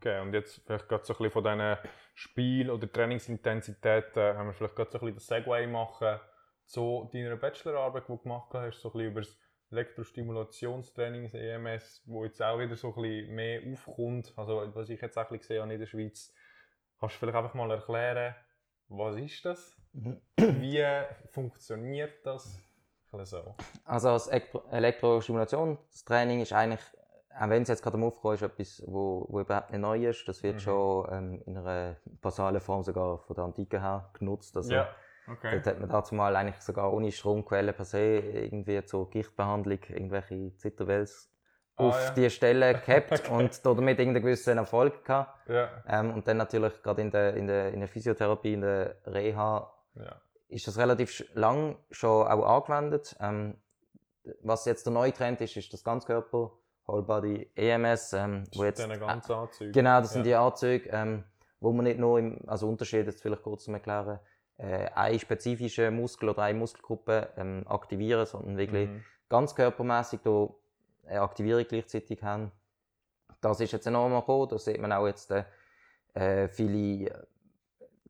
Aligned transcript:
Okay, 0.00 0.20
und 0.20 0.32
jetzt 0.32 0.60
vielleicht 0.64 0.88
gerade 0.88 1.04
so 1.04 1.12
ein 1.14 1.16
bisschen 1.18 1.32
von 1.32 1.44
diesen 1.44 1.76
Spiel- 2.14 2.70
oder 2.70 2.90
Trainingsintensitäten 2.90 4.36
haben 4.36 4.46
wir 4.46 4.52
vielleicht 4.52 4.76
gerade 4.76 4.90
so 4.92 4.98
ein 4.98 5.00
bisschen 5.00 5.14
das 5.16 5.26
Segway 5.26 5.66
machen 5.66 6.20
zu 6.66 7.10
deiner 7.12 7.36
Bachelorarbeit, 7.36 8.04
die 8.04 8.12
du 8.12 8.18
gemacht 8.18 8.54
hast, 8.54 8.80
so 8.80 8.90
ein 8.90 8.92
bisschen 8.92 9.10
über 9.10 9.20
das 9.22 9.36
Elektrostimulationstraining, 9.72 11.24
das 11.24 11.34
EMS, 11.34 12.02
wo 12.06 12.24
jetzt 12.24 12.40
auch 12.40 12.60
wieder 12.60 12.76
so 12.76 12.94
ein 12.94 13.02
bisschen 13.02 13.34
mehr 13.34 13.60
aufkommt. 13.72 14.32
Also 14.36 14.70
was 14.72 14.88
ich 14.88 15.00
jetzt 15.00 15.18
auch 15.18 15.30
ein 15.30 15.38
gesehen 15.38 15.62
habe 15.62 15.72
in 15.74 15.80
der 15.80 15.86
Schweiz. 15.86 16.32
Kannst 17.00 17.16
du 17.16 17.18
vielleicht 17.18 17.36
einfach 17.36 17.54
mal 17.54 17.70
erklären, 17.70 18.36
was 18.88 19.16
ist 19.16 19.44
das? 19.44 19.76
Wie 19.92 20.84
funktioniert 21.30 22.24
das? 22.24 22.56
So. 23.24 23.56
Also 23.84 24.10
das 24.10 24.30
Elektro- 24.30 24.70
Elektrostimulationstraining 24.70 26.40
ist 26.42 26.52
eigentlich, 26.52 26.80
auch 27.40 27.48
wenn 27.48 27.62
es 27.62 27.68
jetzt 27.68 27.82
gerade 27.82 27.96
am 27.96 28.04
Aufkommen 28.04 28.34
ist, 28.34 28.42
etwas, 28.42 28.82
wo, 28.86 29.26
wo 29.28 29.40
überhaupt 29.40 29.70
nicht 29.70 29.80
neu 29.80 30.06
ist. 30.08 30.26
Das 30.28 30.42
wird 30.42 30.56
Mhm. 30.56 30.60
schon 30.60 31.08
ähm, 31.12 31.42
in 31.46 31.56
einer 31.56 31.96
basalen 32.20 32.60
Form 32.60 32.82
sogar 32.82 33.18
von 33.18 33.34
der 33.36 33.44
Antike 33.44 33.80
her 33.80 34.10
genutzt. 34.12 34.56
Also, 34.56 34.72
ja, 34.74 34.88
okay. 35.30 35.52
Dort 35.52 35.66
hat 35.66 35.80
man 35.80 35.88
dazu 35.88 36.14
mal 36.14 36.34
eigentlich 36.36 36.60
sogar 36.60 36.92
ohne 36.92 37.12
Stromquelle 37.12 37.72
per 37.72 37.84
se 37.84 38.18
irgendwie 38.18 38.84
zur 38.84 39.08
Gichtbehandlung 39.10 39.78
irgendwelche 39.88 40.54
Zitterwells 40.56 41.32
Ah, 41.80 41.84
auf 41.90 42.08
ja. 42.08 42.10
die 42.14 42.30
Stelle 42.30 42.74
gehabt 42.86 43.28
und 43.30 43.64
damit 43.64 44.00
irgendeinen 44.00 44.24
gewissen 44.24 44.58
Erfolg 44.58 45.04
gehabt. 45.04 45.48
Ja, 45.48 45.68
Ähm, 45.86 46.12
und 46.12 46.26
dann 46.26 46.36
natürlich 46.38 46.82
gerade 46.82 47.02
in 47.02 47.10
der, 47.12 47.34
in, 47.34 47.46
der, 47.46 47.72
in 47.72 47.78
der 47.78 47.88
Physiotherapie, 47.88 48.54
in 48.54 48.62
der 48.62 48.96
Reha, 49.06 49.72
ja. 49.94 50.20
ist 50.48 50.66
das 50.66 50.76
relativ 50.76 51.24
lang 51.34 51.76
schon 51.92 52.26
auch 52.26 52.44
angewendet. 52.66 53.16
Ähm, 53.20 53.58
was 54.42 54.64
jetzt 54.64 54.86
der 54.86 54.92
neue 54.92 55.12
Trend 55.12 55.40
ist, 55.40 55.56
ist 55.56 55.72
das 55.72 55.84
Ganzkörper, 55.84 56.50
Whole 56.88 57.02
Body 57.02 57.50
EMS, 57.54 58.14
ähm, 58.14 58.44
wo 58.54 58.64
jetzt, 58.64 58.80
Anzüge. 58.80 59.70
genau, 59.72 60.00
das 60.00 60.12
sind 60.14 60.24
Ja. 60.26 60.40
die 60.40 60.46
Anzüge, 60.46 60.88
ähm, 60.90 61.24
wo 61.60 61.72
man 61.72 61.84
nicht 61.84 61.98
nur, 61.98 62.18
im, 62.18 62.40
also 62.46 62.68
Unterschied 62.68 63.06
jetzt 63.06 63.20
vielleicht 63.22 63.42
kurz 63.42 63.64
zum 63.64 63.74
Erklären, 63.74 64.18
äh, 64.56 64.86
eine 64.94 65.18
spezifische 65.18 65.90
Muskel 65.90 66.30
oder 66.30 66.42
eine 66.42 66.58
Muskelgruppe 66.58 67.28
ähm, 67.36 67.64
aktivieren, 67.68 68.24
sondern 68.26 68.56
wirklich 68.56 68.88
Mhm. 68.88 69.04
ganzkörpermäßig 69.28 70.20
da 70.24 70.48
eine 71.06 71.20
Aktivierung 71.20 71.64
gleichzeitig 71.68 72.22
haben. 72.22 72.50
Das 73.40 73.60
ist 73.60 73.72
jetzt 73.72 73.86
enorm 73.86 74.14
gekommen. 74.14 74.48
Da 74.48 74.58
sieht 74.58 74.80
man 74.80 74.92
auch 74.92 75.06
jetzt 75.06 75.30
äh, 76.14 76.48
viele 76.48 77.28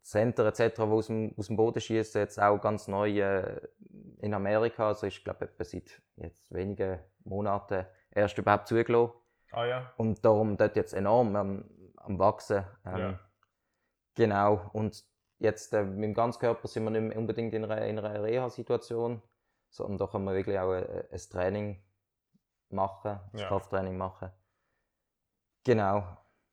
Center 0.03 0.47
etc., 0.47 0.77
die 0.77 0.81
aus 0.83 1.09
dem, 1.09 1.35
aus 1.37 1.49
dem 1.49 1.57
Boden 1.57 1.81
schießen, 1.81 2.21
jetzt 2.21 2.41
auch 2.41 2.59
ganz 2.61 2.89
neu 2.89 3.11
äh, 3.21 3.61
in 4.21 4.33
Amerika. 4.33 4.89
Also 4.89 5.07
ist, 5.07 5.23
glaube 5.25 5.51
ich, 5.59 5.69
seit 5.69 6.01
jetzt 6.17 6.53
wenigen 6.55 6.99
Monaten 7.25 7.85
erst 8.11 8.39
überhaupt 8.39 8.69
zugelassen. 8.69 9.13
Ah 9.53 9.65
ja. 9.65 9.93
Und 9.97 10.25
darum 10.25 10.57
dort 10.57 10.77
jetzt 10.77 10.93
enorm 10.93 11.35
am, 11.37 11.65
am 11.97 12.19
Wachsen. 12.19 12.65
Ähm, 12.85 12.99
Ja. 12.99 13.21
Genau. 14.15 14.71
Und 14.73 15.05
jetzt 15.39 15.73
äh, 15.73 15.85
mit 15.85 16.05
dem 16.05 16.15
Ganzkörper 16.15 16.67
sind 16.69 16.85
wir 16.85 16.91
nicht 16.91 17.03
mehr 17.03 17.17
unbedingt 17.17 17.55
in 17.55 17.65
einer, 17.65 17.87
in 17.87 17.99
einer 17.99 18.23
Reha-Situation, 18.23 19.23
sondern 19.71 19.99
da 19.99 20.07
kann 20.07 20.25
man 20.25 20.35
wirklich 20.35 20.59
auch 20.59 20.73
ein, 20.73 20.85
ein 21.11 21.19
Training 21.31 21.83
machen, 22.71 23.21
ein 23.33 23.39
Ja. 23.39 23.49
Krafttraining 23.49 23.97
machen. 23.97 24.31
Genau. 25.65 26.05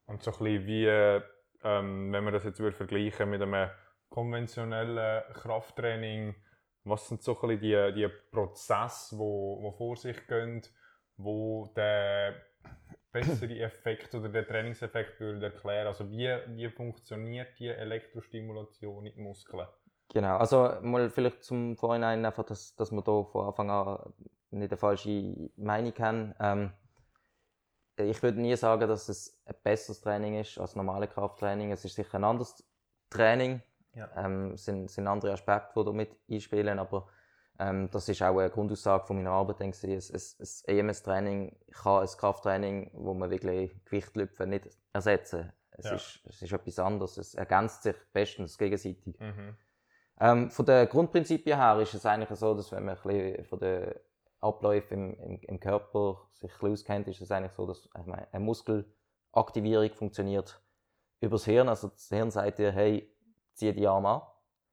Und 0.05 0.21
so 0.21 0.31
ein 0.31 0.37
bisschen 0.37 0.65
wie, 0.67 0.85
äh, 0.85 1.21
ähm, 1.63 2.13
wenn 2.13 2.23
man 2.23 2.33
das 2.33 2.43
jetzt 2.43 2.59
würde 2.59 2.75
vergleichen 2.77 3.29
mit 3.29 3.41
einem 3.41 3.69
konventionellen 4.09 5.23
Krafttraining, 5.33 6.35
was 6.83 7.07
sind 7.07 7.23
so 7.23 7.39
ein 7.41 7.47
bisschen 7.57 7.93
die, 7.93 7.93
die 7.95 8.07
Prozesse, 8.31 9.17
wo, 9.17 9.61
wo 9.61 9.71
vor 9.71 9.97
sich 9.97 10.27
gehen, 10.27 10.61
wo 11.17 11.67
der 11.75 12.35
bessere 13.11 13.59
Effekt 13.59 14.13
oder 14.13 14.29
der 14.29 14.47
Trainingseffekt 14.47 15.19
würde 15.19 15.45
erklären? 15.47 15.87
Also 15.87 16.09
wie, 16.11 16.29
wie 16.47 16.69
funktioniert 16.69 17.57
die 17.59 17.67
Elektrostimulation 17.67 19.05
in 19.05 19.15
den 19.15 19.23
Muskeln? 19.23 19.67
Genau. 20.09 20.37
Also 20.37 20.77
mal 20.81 21.09
vielleicht 21.09 21.43
zum 21.43 21.77
Vorhinein 21.77 22.25
einfach, 22.25 22.45
dass, 22.45 22.75
dass 22.75 22.91
wir 22.91 23.01
da 23.01 23.23
von 23.23 23.47
Anfang 23.47 23.69
an 23.69 24.13
nicht 24.51 24.71
eine 24.71 24.77
falsche 24.77 25.49
Meinung 25.55 25.93
haben. 25.99 26.35
Ähm, 26.39 26.73
ich 27.97 28.21
würde 28.21 28.41
nie 28.41 28.55
sagen, 28.55 28.87
dass 28.87 29.09
es 29.09 29.41
ein 29.45 29.55
besseres 29.63 30.01
Training 30.01 30.39
ist 30.39 30.57
als 30.57 30.75
normale 30.75 31.07
Krafttraining. 31.07 31.71
Es 31.71 31.85
ist 31.85 31.95
sicher 31.95 32.15
ein 32.15 32.23
anderes 32.23 32.63
Training. 33.09 33.61
Ja. 33.93 34.09
Ähm, 34.17 34.51
es 34.51 34.65
sind, 34.65 34.91
sind 34.91 35.07
andere 35.07 35.31
Aspekte, 35.31 35.71
die 35.79 35.85
da 35.85 35.91
mit 35.91 36.11
einspielen, 36.29 36.79
aber 36.79 37.07
ähm, 37.59 37.89
das 37.91 38.09
ist 38.09 38.21
auch 38.21 38.37
eine 38.37 38.49
Grundaussage 38.49 39.05
von 39.05 39.17
meiner 39.17 39.31
Arbeit. 39.31 39.61
Ein, 39.61 39.73
ein, 39.73 40.77
EMS-Training 40.77 41.55
kann 41.71 42.01
ein 42.01 42.07
Krafttraining, 42.07 42.91
wo 42.93 43.13
man 43.13 43.29
wirklich 43.29 43.71
Gewichtlüpfen 43.85 44.49
nicht 44.49 44.67
ersetzen. 44.93 45.51
Es, 45.71 45.85
Ja. 45.85 45.95
ist, 45.95 46.21
es 46.25 46.41
ist 46.41 46.51
etwas 46.51 46.79
anderes. 46.79 47.17
Es 47.17 47.35
ergänzt 47.35 47.83
sich 47.83 47.95
bestens 48.13 48.57
gegenseitig. 48.57 49.19
Mhm. 49.19 49.55
Ähm, 50.19 50.49
von 50.49 50.65
den 50.65 50.87
Grundprinzipien 50.87 51.57
her 51.57 51.79
ist 51.79 51.93
es 51.93 52.05
eigentlich 52.05 52.37
so, 52.39 52.53
dass 52.53 52.71
wenn 52.71 52.85
man 52.85 52.97
ein 52.97 53.01
bisschen 53.03 53.45
von 53.45 53.59
den 53.59 53.93
Abläufen 54.39 55.13
im, 55.13 55.19
im, 55.19 55.39
im 55.41 55.59
Körper 55.59 56.27
sich 56.31 56.51
ein 56.51 56.53
bisschen 56.53 56.71
auskennt, 56.73 57.07
ist 57.07 57.21
es 57.21 57.31
eigentlich 57.31 57.51
so, 57.51 57.65
dass 57.65 57.89
meine, 58.05 58.27
eine 58.31 58.43
Muskelaktivierung 58.43 59.91
funktioniert 59.91 60.61
übers 61.19 61.45
Hirn. 61.45 61.67
Also 61.67 61.89
das 61.89 62.07
Hirn 62.09 62.31
sagt 62.31 62.59
dir, 62.59 62.71
hey, 62.71 63.09
zieh 63.53 63.73
die 63.73 63.87
Arme 63.87 64.09
an. 64.09 64.21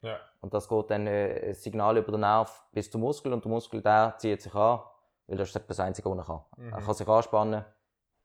Ja. 0.02 0.18
Und 0.40 0.52
das 0.52 0.68
geht 0.68 0.90
dann 0.90 1.06
äh, 1.06 1.48
ein 1.48 1.54
Signal 1.54 1.96
über 1.96 2.12
den 2.12 2.20
Nerv 2.20 2.64
bis 2.72 2.90
zum 2.90 3.00
Muskel 3.00 3.32
und 3.32 3.44
der 3.44 3.50
Muskel 3.50 3.80
der 3.80 4.14
zieht 4.18 4.42
sich 4.42 4.54
an, 4.54 4.80
weil 5.26 5.36
das 5.36 5.54
ist 5.54 5.64
das 5.68 5.80
Einzige, 5.80 6.10
was 6.10 6.18
er 6.18 6.24
kann. 6.24 6.44
Mhm. 6.56 6.72
Er 6.72 6.80
kann 6.82 6.94
sich 6.94 7.08
anspannen, 7.08 7.64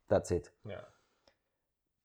that's 0.08 0.32
it. 0.32 0.52
Ja. 0.66 0.84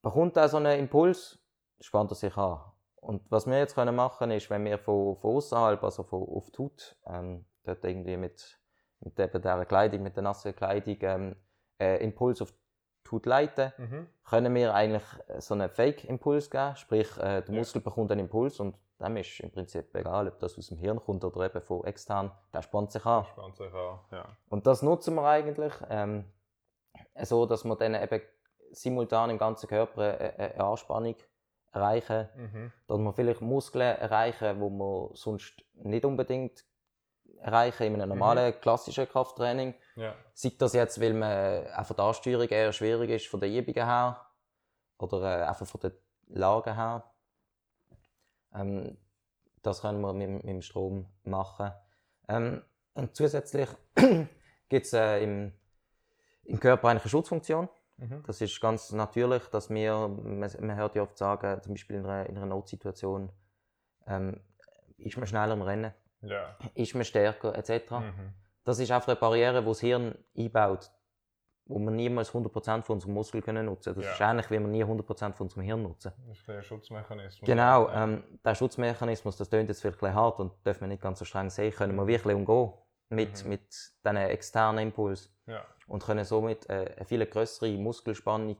Bekommt 0.03 0.37
er 0.37 0.49
so 0.49 0.56
einen 0.56 0.78
Impuls, 0.78 1.38
spannt 1.81 2.10
er 2.12 2.16
sich 2.16 2.37
an. 2.37 2.60
Und 2.97 3.31
was 3.31 3.47
wir 3.47 3.59
jetzt 3.59 3.75
können 3.75 3.97
machen 3.97 4.31
ist, 4.31 4.49
wenn 4.50 4.65
wir 4.65 4.78
von, 4.78 5.16
von 5.16 5.37
außerhalb, 5.37 5.83
also 5.83 6.03
von 6.03 6.22
auf 6.22 6.50
die 6.50 6.59
Haut, 6.62 6.97
ähm, 7.06 7.44
dort 7.65 7.84
irgendwie 7.84 8.16
mit, 8.16 8.60
mit 9.00 9.19
eben 9.19 9.43
dieser 9.43 9.65
Kleidung, 9.66 10.03
mit 10.03 10.15
der 10.16 10.22
nassen 10.22 10.54
Kleidung, 10.54 10.97
ähm, 11.00 11.37
äh, 11.81 12.03
Impuls 12.04 12.43
auf 12.43 12.53
die 12.53 13.10
Haut 13.10 13.27
leiten, 13.27 13.72
Mhm. 13.78 14.09
können 14.25 14.54
wir 14.54 14.72
eigentlich 14.75 15.03
so 15.39 15.54
einen 15.54 15.69
Fake-Impuls 15.69 16.50
geben. 16.50 16.77
Sprich, 16.77 17.16
äh, 17.19 17.43
der 17.43 17.54
Ja. 17.54 17.59
Muskel 17.59 17.83
bekommt 17.83 18.12
einen 18.12 18.21
Impuls 18.21 18.60
und 18.60 18.77
dem 19.03 19.17
ist 19.17 19.41
im 19.41 19.51
Prinzip 19.51 19.95
egal, 19.95 20.29
ob 20.29 20.39
das 20.39 20.57
aus 20.59 20.69
dem 20.69 20.79
Hirn 20.79 21.01
kommt 21.01 21.25
oder 21.25 21.45
eben 21.47 21.61
von 21.61 21.85
extern, 21.85 22.31
der 22.53 22.63
spannt 22.63 22.93
sich 22.93 23.05
an. 23.05 23.25
Spannt 23.25 23.57
sich 23.57 23.73
an. 23.73 23.99
Ja. 24.11 24.25
Und 24.49 24.67
das 24.67 24.83
nutzen 24.83 25.15
wir 25.15 25.25
eigentlich 25.25 25.73
ähm, 25.91 26.25
so, 27.23 27.47
dass 27.47 27.65
wir 27.65 27.77
dann 27.77 27.95
eben 27.95 28.23
simultan 28.73 29.31
im 29.31 29.39
ganzen 29.39 29.69
Körper 29.69 30.19
eine, 30.19 30.55
eine 30.55 30.65
Anspannung 30.65 31.17
erreichen, 31.73 32.29
Mhm. 32.37 32.73
dass 32.87 32.99
wir 32.99 33.13
vielleicht 33.13 33.41
Muskeln 33.41 33.97
erreichen, 33.97 34.61
wo 34.61 34.69
wir 34.71 35.11
sonst 35.15 35.63
nicht 35.75 36.05
unbedingt 36.05 36.65
erreichen 37.41 37.84
in 37.84 37.95
einem 37.95 38.11
normalen 38.11 38.61
klassischen 38.61 39.09
Krafttraining. 39.09 39.75
Ja. 39.97 40.15
Sei 40.34 40.53
das 40.59 40.75
jetzt, 40.75 41.01
weil 41.01 41.15
man 41.15 41.67
einfach 41.67 41.95
die 41.95 42.03
Ansteuerung 42.03 42.49
eher 42.49 42.73
schwierig 42.73 43.11
ist 43.11 43.27
von 43.27 43.41
den 43.41 43.55
Übungen 43.55 43.87
her 43.87 44.21
oder 44.99 45.23
äh, 45.23 45.45
einfach 45.45 45.67
von 45.67 45.81
den 45.81 45.93
Lagen 46.29 46.75
her. 46.75 47.05
Ähm, 48.55 48.97
das 49.63 49.83
können 49.83 50.01
wir 50.01 50.13
mit, 50.13 50.29
mit 50.31 50.45
dem 50.45 50.63
Strom 50.63 51.07
machen. 51.25 51.73
Ähm, 52.29 52.63
und 52.95 53.15
zusätzlich 53.17 53.69
gibt 54.69 54.87
es 54.87 54.93
äh, 54.93 55.23
im, 55.23 55.53
im 56.45 56.61
Körper 56.61 56.89
eigentlich 56.89 57.05
eine 57.05 57.11
Schutzfunktion. 57.11 57.69
Mhm. 57.99 58.23
Das 58.27 58.41
ist 58.41 58.61
ganz 58.61 58.91
natürlich, 58.93 59.45
dass 59.49 59.71
wir, 59.71 60.09
man, 60.09 60.51
man 60.61 60.77
hört 60.77 60.95
ja 60.95 61.03
oft 61.03 61.17
sagen, 61.17 61.63
zum 61.63 61.75
Beispiel 61.75 61.97
in 61.97 62.07
einer, 62.07 62.29
in 62.29 62.37
einer 62.37 62.47
Notsituation, 62.47 63.31
ähm, 64.07 64.41
ist 64.99 65.17
man 65.17 65.27
schneller 65.27 65.55
im 65.55 65.63
Rennen, 65.63 65.93
Ja. 66.23 66.57
ist 66.75 66.95
man 66.95 67.05
stärker 67.05 67.57
etc. 67.57 67.91
Mhm. 67.93 68.34
Das 68.65 68.79
ist 68.79 68.91
einfach 68.91 69.09
eine 69.09 69.17
Barriere, 69.17 69.61
die 69.61 69.67
das 69.69 69.81
Hirn 69.81 70.15
einbaut, 70.37 70.91
wo 71.67 71.78
wir 71.78 71.91
niemals 71.91 72.33
100% 72.33 72.83
von 72.83 72.95
unserem 72.95 73.15
Muskel 73.15 73.41
können 73.41 73.67
nutzen 73.67 73.95
können. 73.95 74.06
Das 74.06 74.19
Ja. 74.19 74.27
ist 74.27 74.31
ähnlich, 74.33 74.50
wie 74.50 74.59
wir 74.61 74.67
nie 74.69 74.84
100% 74.84 75.37
von 75.37 75.45
unserem 75.47 75.62
Hirn 75.62 75.83
nutzen. 75.83 76.13
Das 76.28 76.39
ist 76.39 76.48
der 76.48 76.63
Schutzmechanismus. 76.63 77.47
Genau, 77.47 77.89
ähm, 77.91 78.25
der 78.45 78.54
Schutzmechanismus, 78.54 79.36
das 79.36 79.48
klingt 79.48 79.69
jetzt 79.69 79.81
vielleicht 79.81 80.03
ein 80.03 80.15
hart 80.15 80.41
und 80.41 80.53
darf 80.65 80.81
man 80.81 80.91
nicht 80.91 81.03
ganz 81.03 81.19
so 81.21 81.25
streng 81.25 81.51
sehen, 81.51 81.72
können 81.72 81.95
wir 81.95 82.07
wirklich 82.07 82.34
umgehen 82.34 82.72
mit, 83.10 83.42
Mhm. 83.45 83.48
mit 83.51 83.60
diesen 84.04 84.16
externen 84.16 84.89
Impuls 84.89 85.33
ja. 85.47 85.65
und 85.86 86.03
können 86.04 86.25
somit 86.25 86.69
äh, 86.69 86.95
eine 86.97 87.04
viel 87.07 87.25
größere 87.27 87.71
Muskelspannung 87.78 88.57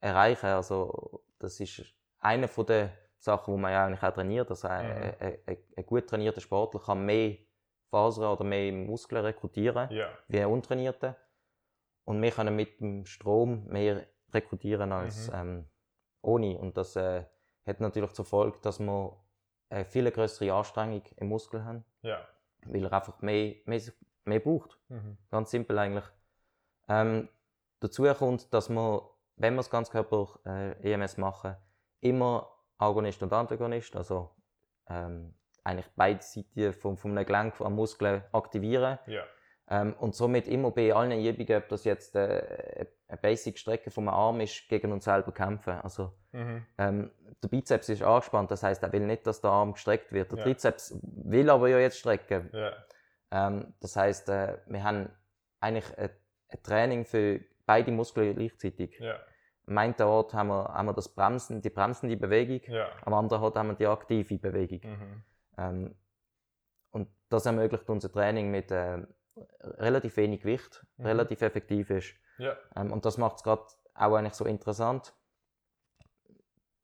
erreichen. 0.00 0.46
Also 0.46 1.22
das 1.38 1.60
ist 1.60 1.82
eine 2.18 2.48
von 2.48 2.66
den 2.66 2.90
Sachen, 3.18 3.54
die 3.54 3.60
man 3.60 3.70
ja 3.72 3.86
eigentlich 3.86 4.02
auch 4.02 4.12
trainiert. 4.14 4.50
Also 4.50 4.68
ein, 4.68 4.86
Mhm. 4.88 5.02
ein, 5.20 5.38
ein, 5.46 5.56
ein 5.76 5.86
gut 5.86 6.08
trainierter 6.08 6.40
Sportler 6.40 6.80
kann 6.80 7.04
mehr 7.04 7.36
Fasern 7.90 8.24
oder 8.32 8.42
mehr 8.44 8.72
Muskeln 8.72 9.24
rekrutieren 9.24 9.88
Ja. 9.92 10.08
wie 10.28 10.40
ein 10.40 10.46
untrainierter. 10.46 11.16
Und 12.04 12.20
wir 12.22 12.30
können 12.30 12.56
mit 12.56 12.80
dem 12.80 13.06
Strom 13.06 13.64
mehr 13.66 14.06
rekrutieren 14.32 14.92
als 14.92 15.28
Mhm. 15.28 15.34
ähm, 15.34 15.64
ohne. 16.22 16.58
Und 16.58 16.76
das 16.76 16.96
äh, 16.96 17.24
hat 17.66 17.80
natürlich 17.80 18.12
zur 18.12 18.24
Folge, 18.24 18.58
dass 18.62 18.80
wir 18.80 19.16
eine 19.70 19.84
viel 19.84 20.10
größere 20.10 20.52
Anstrengung 20.52 21.02
im 21.16 21.28
Muskel 21.28 21.64
haben, 21.64 21.84
Ja. 22.02 22.26
weil 22.66 22.84
er 22.84 22.92
einfach 22.92 23.20
mehr, 23.22 23.54
mehr, 23.66 23.80
mehr 24.24 24.40
braucht. 24.40 24.78
Mhm. 24.88 25.16
Ganz 25.30 25.50
simpel 25.50 25.78
eigentlich. 25.78 26.04
Ähm, 26.88 27.28
dazu 27.80 28.04
kommt, 28.14 28.52
dass 28.52 28.68
wir 28.68 29.08
wenn 29.36 29.54
wir 29.54 29.58
das 29.60 29.70
Ganzkörper 29.70 30.38
äh, 30.44 30.92
EMS 30.92 31.16
machen, 31.16 31.56
immer 32.00 32.48
Agonist 32.78 33.22
und 33.22 33.32
Antagonist, 33.32 33.96
also 33.96 34.30
ähm, 34.88 35.34
eigentlich 35.64 35.88
beide 35.96 36.22
Seiten 36.22 36.72
von, 36.74 36.96
von 36.96 37.12
einem 37.16 37.24
Gelenk 37.26 37.60
am 37.60 37.74
Muskel 37.74 38.22
aktivieren. 38.32 38.98
Ja. 39.06 39.24
Ähm, 39.72 39.94
und 39.98 40.14
somit 40.14 40.48
immer 40.48 40.70
bei 40.70 40.92
allen 40.94 41.18
Übungen, 41.24 41.62
ob 41.62 41.68
das 41.70 41.84
jetzt 41.84 42.14
äh, 42.14 42.84
eine 43.08 43.16
Basic-Strecke 43.16 43.90
vom 43.90 44.06
Arm 44.08 44.40
ist, 44.40 44.68
gegen 44.68 44.92
uns 44.92 45.04
selber 45.04 45.32
kämpfen. 45.32 45.72
Also, 45.82 46.12
Mhm. 46.32 46.66
ähm, 46.76 47.10
der 47.42 47.48
Bizeps 47.48 47.88
ist 47.88 48.02
angespannt, 48.02 48.50
das 48.50 48.62
heißt, 48.62 48.82
er 48.82 48.92
will 48.92 49.06
nicht, 49.06 49.26
dass 49.26 49.40
der 49.40 49.50
Arm 49.50 49.72
gestreckt 49.72 50.12
wird. 50.12 50.30
Der 50.30 50.38
Ja. 50.38 50.44
Trizeps 50.44 50.94
will 51.02 51.48
aber 51.48 51.68
ja 51.68 51.78
jetzt 51.78 51.98
strecken. 51.98 52.50
Ja. 52.52 52.72
Ähm, 53.30 53.72
das 53.80 53.96
heißt, 53.96 54.28
äh, 54.28 54.58
wir 54.66 54.84
haben 54.84 55.08
eigentlich 55.60 55.98
ein, 55.98 56.10
ein 56.48 56.62
Training 56.62 57.04
für 57.06 57.40
beide 57.64 57.92
Muskeln 57.92 58.34
gleichzeitig. 58.36 58.98
Ja. 59.00 59.16
Am 59.66 59.78
einen 59.78 59.94
Ort 60.02 60.34
haben 60.34 60.48
wir, 60.48 60.64
haben 60.74 60.86
wir 60.86 60.92
das 60.92 61.08
Bremsen, 61.08 61.62
die 61.62 61.70
bremsende 61.70 62.16
Bewegung, 62.18 62.60
Ja. 62.66 62.90
am 63.06 63.14
anderen 63.14 63.42
Ort 63.42 63.56
haben 63.56 63.68
wir 63.68 63.74
die 63.76 63.86
aktive 63.86 64.36
Bewegung. 64.38 64.80
Mhm. 64.90 65.22
Ähm, 65.56 65.94
und 66.90 67.08
das 67.30 67.46
ermöglicht 67.46 67.88
unser 67.88 68.12
Training 68.12 68.50
mit 68.50 68.70
äh, 68.70 68.98
relativ 69.62 70.16
wenig 70.16 70.40
Gewicht, 70.42 70.84
Mhm. 70.96 71.06
relativ 71.06 71.42
effektiv 71.42 71.90
ist. 71.90 72.14
Ja. 72.38 72.56
Ähm, 72.76 72.92
und 72.92 73.04
das 73.04 73.18
macht 73.18 73.36
es 73.36 73.42
gerade 73.42 73.62
auch 73.94 74.14
eigentlich 74.14 74.34
so 74.34 74.44
interessant. 74.44 75.14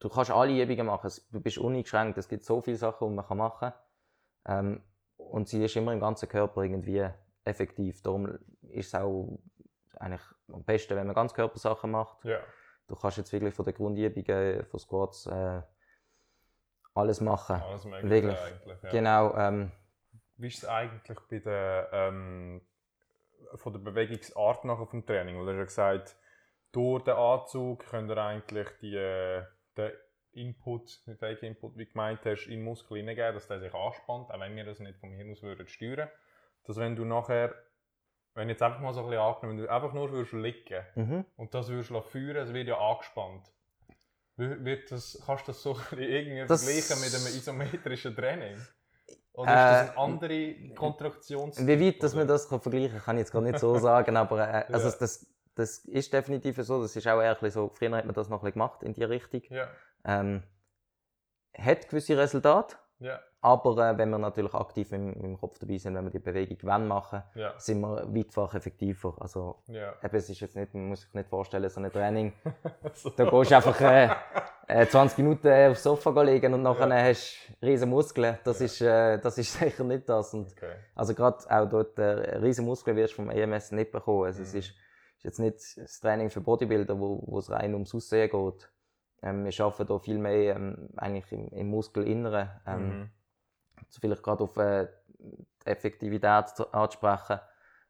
Du 0.00 0.08
kannst 0.08 0.30
alle 0.30 0.62
Übungen 0.62 0.86
machen, 0.86 1.10
du 1.32 1.40
bist 1.40 1.58
uneingeschränkt, 1.58 2.18
es 2.18 2.28
gibt 2.28 2.44
so 2.44 2.60
viele 2.60 2.76
Sachen, 2.76 3.08
die 3.08 3.14
man 3.14 3.26
kann 3.26 3.38
machen 3.38 3.72
kann. 4.44 4.60
Ähm, 4.60 4.82
und 5.16 5.48
sie 5.48 5.64
ist 5.64 5.74
immer 5.76 5.92
im 5.92 6.00
ganzen 6.00 6.28
Körper 6.28 6.62
irgendwie 6.62 7.08
effektiv. 7.44 8.02
Darum 8.02 8.38
ist 8.62 8.88
es 8.88 8.94
auch 8.94 9.38
eigentlich 9.96 10.22
am 10.52 10.62
besten, 10.64 10.96
wenn 10.96 11.06
man 11.06 11.14
Ganzkörpersachen 11.14 11.90
macht. 11.90 12.24
Ja. 12.24 12.38
Du 12.86 12.94
kannst 12.94 13.18
jetzt 13.18 13.32
wirklich 13.32 13.54
von 13.54 13.64
den 13.64 13.74
Grundübungen, 13.74 14.64
von 14.66 14.80
Squats, 14.80 15.26
äh, 15.26 15.62
alles 16.94 17.20
machen. 17.20 17.60
Alles 17.60 17.84
mögliche 17.84 18.08
Wirklich. 18.08 18.38
Ja. 18.82 18.90
Genau, 18.90 19.36
ähm, 19.36 19.72
Wie 20.38 20.46
ist 20.48 20.58
es 20.58 20.64
eigentlich 20.68 21.18
bei 21.30 21.38
der, 21.40 21.88
ähm, 21.92 22.60
von 23.56 23.72
der 23.72 23.80
Bewegungsart 23.80 24.64
nachher 24.64 24.86
vom 24.86 25.04
Training? 25.04 25.36
Weil 25.38 25.44
du 25.46 25.50
hast 25.52 25.58
ja 25.58 25.64
gesagt, 25.64 26.16
durch 26.72 27.02
den 27.04 27.14
Anzug 27.14 27.84
könnt 27.86 28.10
ihr 28.10 28.16
eigentlich 28.18 28.68
die, 28.80 28.94
äh, 28.96 29.44
den 29.76 29.92
Input, 30.32 31.00
den 31.06 31.36
Input, 31.38 31.76
wie 31.76 31.84
du 31.86 31.90
gemeint 31.90 32.20
hast, 32.24 32.46
in 32.46 32.60
den 32.60 32.64
Muskel 32.64 32.98
hineingeben, 32.98 33.34
dass 33.34 33.48
der 33.48 33.58
sich 33.60 33.74
anspannt, 33.74 34.30
auch 34.30 34.40
wenn 34.40 34.54
wir 34.54 34.64
das 34.64 34.78
nicht 34.78 34.98
vom 34.98 35.12
Hirn 35.12 35.30
aus 35.32 35.42
würden 35.42 35.66
steuern. 35.66 36.08
Dass 36.64 36.76
wenn 36.76 36.94
du 36.94 37.04
nachher, 37.04 37.54
wenn 38.34 38.48
jetzt 38.48 38.62
einfach 38.62 38.80
mal 38.80 38.92
so 38.92 39.00
ein 39.00 39.06
bisschen 39.06 39.22
angenommen, 39.22 39.58
wenn 39.58 39.64
du 39.64 39.72
einfach 39.72 39.92
nur 39.94 40.12
würdest 40.12 40.32
liegen 40.34 40.84
mhm. 40.94 41.24
und 41.36 41.54
das 41.54 41.68
würdest 41.68 41.92
führen, 42.10 42.36
es 42.36 42.52
wird 42.52 42.68
ja 42.68 42.78
angespannt. 42.78 43.50
Wir- 44.36 44.64
Wird 44.64 44.92
das, 44.92 45.20
kannst 45.26 45.48
du 45.48 45.52
das 45.52 45.62
so 45.62 45.76
irgendwie 45.96 46.46
Das- 46.46 46.62
vergleichen 46.62 47.00
mit 47.00 47.12
einem 47.14 47.26
isometrischen 47.36 48.14
Training? 48.14 48.56
Oder 49.38 49.50
Äh, 49.50 49.54
ist 49.54 49.70
das 49.70 49.90
eine 49.90 49.98
andere 49.98 50.54
Kontraktions... 50.74 51.64
Wie 51.64 51.80
weit 51.80 52.02
dass 52.02 52.14
man 52.14 52.26
das 52.26 52.48
kann 52.48 52.60
vergleichen 52.60 52.96
kann, 52.96 53.04
kann 53.04 53.16
ich 53.16 53.20
jetzt 53.20 53.32
gar 53.32 53.40
nicht 53.40 53.58
so 53.60 53.78
sagen, 53.78 54.16
aber 54.16 54.40
äh, 54.40 54.72
also 54.72 54.88
Ja. 54.88 54.94
das, 54.98 55.26
das 55.54 55.78
ist 55.84 56.12
definitiv 56.12 56.56
so. 56.56 56.82
Das 56.82 56.96
ist 56.96 57.06
auch 57.06 57.20
eher 57.20 57.36
so, 57.50 57.68
früher 57.68 57.96
hat 57.96 58.04
man 58.04 58.14
das 58.14 58.28
noch 58.28 58.38
ein 58.38 58.40
bisschen 58.40 58.52
gemacht 58.54 58.82
in 58.82 58.94
die 58.94 59.04
Richtung. 59.04 59.42
Ja, 59.50 59.68
Ähm, 60.04 60.42
hat 61.56 61.88
gewisse 61.88 62.16
Resultate, 62.16 62.76
ja, 63.00 63.20
aber 63.40 63.90
äh, 63.90 63.96
wenn 63.98 64.10
wir 64.10 64.18
natürlich 64.18 64.52
aktiv 64.54 64.90
im, 64.92 65.12
im 65.14 65.38
Kopf 65.38 65.58
dabei 65.58 65.78
sind, 65.78 65.94
wenn 65.94 66.04
wir 66.04 66.10
die 66.10 66.18
Bewegung 66.18 66.58
wollen 66.62 66.88
machen, 66.88 67.22
ja, 67.34 67.54
sind 67.58 67.80
wir 67.80 68.04
weitfach 68.14 68.54
effektiver. 68.54 69.14
Also 69.20 69.62
ja. 69.68 69.92
eben, 70.02 70.16
es 70.16 70.28
ist 70.28 70.40
jetzt 70.40 70.56
nicht, 70.56 70.74
man 70.74 70.88
muss 70.88 71.02
sich 71.02 71.14
nicht 71.14 71.28
vorstellen, 71.28 71.68
so 71.70 71.80
ein 71.80 71.90
Training, 71.92 72.32
So. 72.94 73.10
da 73.10 73.24
gehst 73.30 73.50
du 73.52 73.56
einfach 73.56 73.80
äh, 73.80 74.08
äh, 74.66 74.86
20 74.86 75.18
Minuten 75.18 75.46
äh, 75.46 75.68
aufs 75.70 75.82
Sofa 75.84 76.22
liegen 76.22 76.52
und 76.54 76.62
nachher 76.62 76.88
Ja. 76.88 77.04
hast 77.10 77.36
du 77.60 77.66
riesen 77.66 77.88
Muskeln. 77.88 78.38
Das, 78.44 78.60
ist, 78.60 78.80
äh, 78.80 79.18
das 79.18 79.38
ist 79.38 79.52
sicher 79.58 79.84
nicht 79.84 80.08
das. 80.08 80.34
Und 80.34 80.50
Okay. 80.52 80.72
also 80.96 81.14
gerade 81.14 81.38
auch 81.48 81.68
dort 81.68 81.98
äh, 81.98 82.38
riesen 82.38 82.64
Muskeln 82.64 82.96
wirst 82.96 83.12
du 83.12 83.16
vom 83.16 83.30
EMS 83.30 83.70
nicht 83.72 83.92
bekommen. 83.92 84.24
Also 84.24 84.42
es 84.42 84.52
Mhm. 84.52 84.58
ist, 84.58 84.68
ist 84.70 85.24
jetzt 85.24 85.38
nicht 85.40 85.56
das 85.76 86.00
Training 86.00 86.30
für 86.30 86.40
Bodybuilder, 86.40 86.98
wo 86.98 87.38
es 87.38 87.50
rein 87.50 87.72
ums 87.74 87.94
Aussehen 87.94 88.28
geht. 88.30 88.68
Ähm, 89.22 89.44
wir 89.44 89.64
arbeiten 89.64 89.86
da 89.86 89.98
viel 89.98 90.18
mehr 90.18 90.56
ähm, 90.56 90.90
eigentlich 90.96 91.30
im, 91.32 91.48
im 91.48 91.68
Muskelinneren. 91.68 92.50
Ähm, 92.66 92.88
Mhm. 92.88 93.10
vielleicht 94.00 94.22
gerade 94.22 94.44
auf 94.44 94.56
äh, 94.56 94.88
die 95.18 95.46
Effektivität 95.64 96.48
zu- 96.50 96.72
anzusprechen. 96.72 97.40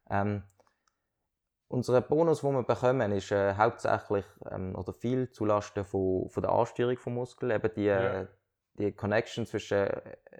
Ähm, 0.09 0.43
unser 1.67 2.01
Bonus, 2.01 2.41
den 2.41 2.53
wir 2.53 2.63
bekommen, 2.63 3.11
ist 3.11 3.31
äh, 3.31 3.53
hauptsächlich 3.55 4.25
ähm, 4.49 4.75
oder 4.75 4.91
viel 4.91 5.29
zulasten 5.29 5.85
von, 5.85 6.27
von 6.29 6.41
der 6.41 6.51
Ansteuerung 6.51 6.95
des 6.95 7.05
Muskels. 7.05 7.53
Eben 7.53 7.73
die, 7.75 7.85
Ja. 7.85 8.21
äh, 8.21 8.27
die 8.73 8.91
Connection 8.91 9.45
zwischen 9.45 9.87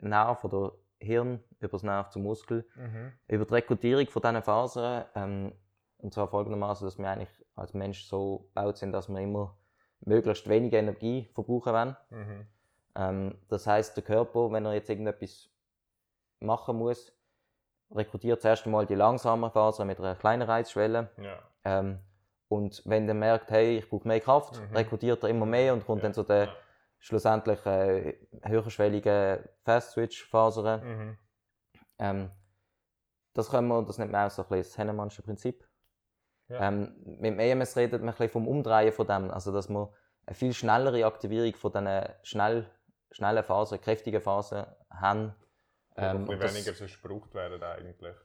Nerv 0.01 0.44
oder 0.44 0.71
Hirn 1.00 1.44
über 1.59 1.69
das 1.69 1.83
Nerv 1.83 2.09
zum 2.09 2.24
Muskel, 2.24 2.68
Mhm. 2.75 3.13
über 3.27 3.45
die 3.45 3.53
Rekrutierung 3.53 4.07
von 4.07 4.21
diesen 4.24 4.41
Fasern. 4.41 5.06
Ähm, 5.13 5.53
und 5.97 6.13
zwar 6.13 6.27
folgendermaßen, 6.30 6.88
dass 6.88 6.97
wir 6.97 7.07
eigentlich 7.09 7.45
als 7.56 7.74
Mensch 7.74 8.06
so 8.06 8.50
gebaut 8.56 8.77
sind, 8.77 8.91
dass 8.94 9.07
wir 9.09 9.19
immer 9.19 9.56
möglichst 10.01 10.48
wenig 10.50 10.74
Energie 10.74 11.30
verbrauchen 11.34 11.74
wollen. 11.74 11.98
Mhm. 12.10 12.48
Ähm, 12.96 13.38
das 13.50 13.68
heißt, 13.68 13.96
der 13.98 14.04
Körper, 14.04 14.51
wenn 14.51 14.66
er 14.66 14.74
jetzt 14.74 14.90
irgendetwas 14.90 15.50
machen 16.40 16.78
muss, 16.78 17.12
rekrutiert 17.92 18.42
zuerst 18.42 18.66
einmal 18.66 18.86
die 18.86 18.96
langsamen 18.96 19.51
Fasern 19.51 19.88
mit 19.88 20.00
einer 20.00 20.16
kleinen 20.16 20.44
Reizschwelle. 20.44 21.10
Ja. 21.18 21.40
Ähm, 21.66 22.00
und 22.48 22.81
wenn 22.86 23.07
er 23.07 23.13
merkt, 23.13 23.51
hey, 23.51 23.78
ich 23.78 23.90
brauche 23.90 24.07
mehr 24.07 24.19
Kraft, 24.19 24.60
Mhm. 24.60 24.75
rekrutiert 24.75 25.24
er 25.24 25.30
immer 25.30 25.46
mehr 25.46 25.74
und 25.74 25.86
kommt 25.86 26.01
Ja. 26.01 26.07
dann 26.10 26.13
zu 26.13 26.24
den 26.24 26.48
Ja. 26.48 26.56
schlussendlich 26.98 27.63
äh, 27.66 28.16
höherschwelligen 28.44 29.40
Fast-Switch-Fasern. 29.66 30.81
Mhm. 30.84 31.18
Ähm, 32.00 32.31
das 33.34 33.50
können 33.50 33.68
wir, 33.68 33.84
das 33.84 33.98
nennt 33.98 34.12
man 34.12 34.28
auch 34.28 34.31
so 34.31 34.42
ein 34.42 34.48
bisschen 34.48 34.63
das 34.63 34.78
Hennemannsche 34.78 35.22
Prinzip. 35.22 35.68
Ja. 36.50 36.68
Ähm, 36.68 36.94
mit 37.06 37.25
dem 37.25 37.40
EMS 37.40 37.78
redet 37.78 38.01
man 38.01 38.10
ein 38.10 38.12
bisschen 38.13 38.30
vom 38.30 38.48
Umdrehen 38.48 38.92
von 38.92 39.07
dem, 39.07 39.31
also 39.31 39.51
dass 39.51 39.69
wir 39.69 39.94
eine 40.25 40.36
viel 40.36 40.54
schnellere 40.54 41.06
Aktivierung 41.06 41.54
von 41.56 41.72
diesen 41.72 42.04
schnell, 42.24 42.69
schnellen 43.12 43.44
Phasen, 43.44 43.80
kräftigen 43.81 44.22
Phasen 44.22 44.66
haben. 44.90 45.36
Ähm, 45.96 46.18
ein 46.18 46.28
und 46.28 46.40
weniger 46.40 46.74
sonst 46.74 47.01
gebraucht 47.01 47.34
werden 47.34 47.62
eigentlich. 47.62 48.16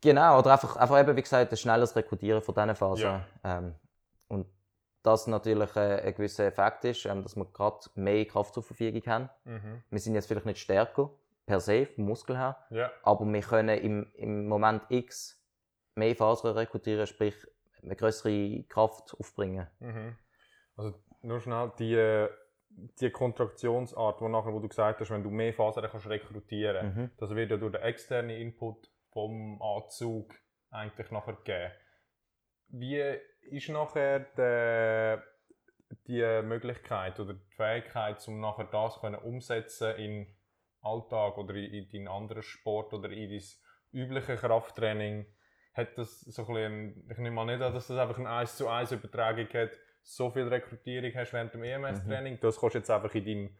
Genau, 0.00 0.38
oder 0.38 0.52
einfach, 0.52 0.76
einfach 0.76 1.00
eben, 1.00 1.16
wie 1.16 1.22
gesagt, 1.22 1.50
ein 1.50 1.56
schnelles 1.56 1.94
Rekrutieren 1.96 2.42
von 2.42 2.54
diesen 2.54 2.76
Phasen. 2.76 3.02
Ja. 3.04 3.24
Ähm, 3.44 3.74
und 4.28 4.46
das 5.02 5.26
natürlich 5.26 5.74
äh, 5.76 6.02
ein 6.02 6.14
gewisser 6.14 6.44
Effekt 6.44 6.84
ist, 6.84 7.04
ähm, 7.06 7.22
dass 7.22 7.36
wir 7.36 7.46
gerade 7.46 7.78
mehr 7.94 8.24
Kraft 8.26 8.54
zur 8.54 8.62
Verfügung 8.62 9.02
haben. 9.06 9.30
Mhm. 9.44 9.82
Wir 9.90 9.98
sind 9.98 10.14
jetzt 10.14 10.26
vielleicht 10.26 10.46
nicht 10.46 10.60
stärker 10.60 11.10
per 11.46 11.60
se, 11.60 11.86
vom 11.86 12.04
Muskel 12.04 12.36
her, 12.38 12.56
Ja. 12.70 12.90
aber 13.02 13.24
wir 13.26 13.40
können 13.40 13.78
im, 13.78 14.12
im 14.14 14.46
Moment 14.46 14.82
X 14.88 15.39
mehr 15.94 16.14
Fasern 16.14 16.56
rekrutieren, 16.56 17.06
sprich 17.06 17.34
eine 17.82 17.96
größere 17.96 18.64
Kraft 18.64 19.14
aufbringen. 19.18 19.66
Mhm. 19.80 20.16
Also 20.76 20.94
nur 21.22 21.40
schnell, 21.40 21.72
die, 21.78 22.26
die 23.00 23.10
Kontraktionsart, 23.10 24.20
wo, 24.20 24.28
nachher, 24.28 24.52
wo 24.52 24.60
du 24.60 24.68
gesagt 24.68 25.00
hast, 25.00 25.10
wenn 25.10 25.22
du 25.22 25.30
mehr 25.30 25.52
Fasern 25.52 25.88
kannst 25.90 26.08
rekrutieren 26.08 26.94
Mhm. 26.94 27.10
das 27.18 27.30
wird 27.30 27.50
ja 27.50 27.56
durch 27.56 27.72
den 27.72 27.82
externen 27.82 28.36
Input 28.36 28.90
vom 29.12 29.60
Anzug 29.60 30.34
eigentlich 30.70 31.10
nachher 31.10 31.34
gegeben. 31.34 31.72
Wie 32.68 33.02
ist 33.50 33.68
nachher 33.68 34.20
der, 34.20 35.24
die 36.06 36.42
Möglichkeit 36.42 37.18
oder 37.18 37.34
die 37.34 37.54
Fähigkeit, 37.56 38.26
um 38.28 38.40
nachher 38.40 38.64
das 38.64 39.00
können 39.00 39.16
umsetzen 39.16 39.96
in 39.96 40.26
Alltag 40.80 41.36
oder 41.36 41.54
in, 41.54 41.72
in 41.72 41.90
deinen 41.90 42.08
anderen 42.08 42.42
Sport 42.42 42.94
oder 42.94 43.10
in 43.10 43.30
dein 43.30 43.42
übliche 43.92 44.36
Krafttraining? 44.36 45.26
Hat 45.72 45.96
das 45.96 46.20
so 46.22 46.46
ein 46.46 46.54
bisschen, 46.54 47.10
ich 47.10 47.18
nehme 47.18 47.36
mal 47.36 47.44
nicht 47.46 47.62
an, 47.62 47.72
dass 47.72 47.86
das 47.86 47.98
einfach 47.98 48.18
eine 48.18 48.28
1 48.30 48.56
zu 48.56 48.68
1 48.68 48.92
Übertragung 48.92 49.46
hat, 49.54 49.70
so 50.02 50.30
viel 50.30 50.48
Rekrutierung 50.48 51.12
hast 51.14 51.32
während 51.32 51.54
dem 51.54 51.62
EMS-Training. 51.62 52.38
Das 52.40 52.58
kannst 52.58 52.74
du 52.74 52.78
jetzt 52.78 52.90
einfach 52.90 53.14
in 53.14 53.24
deinem, 53.24 53.56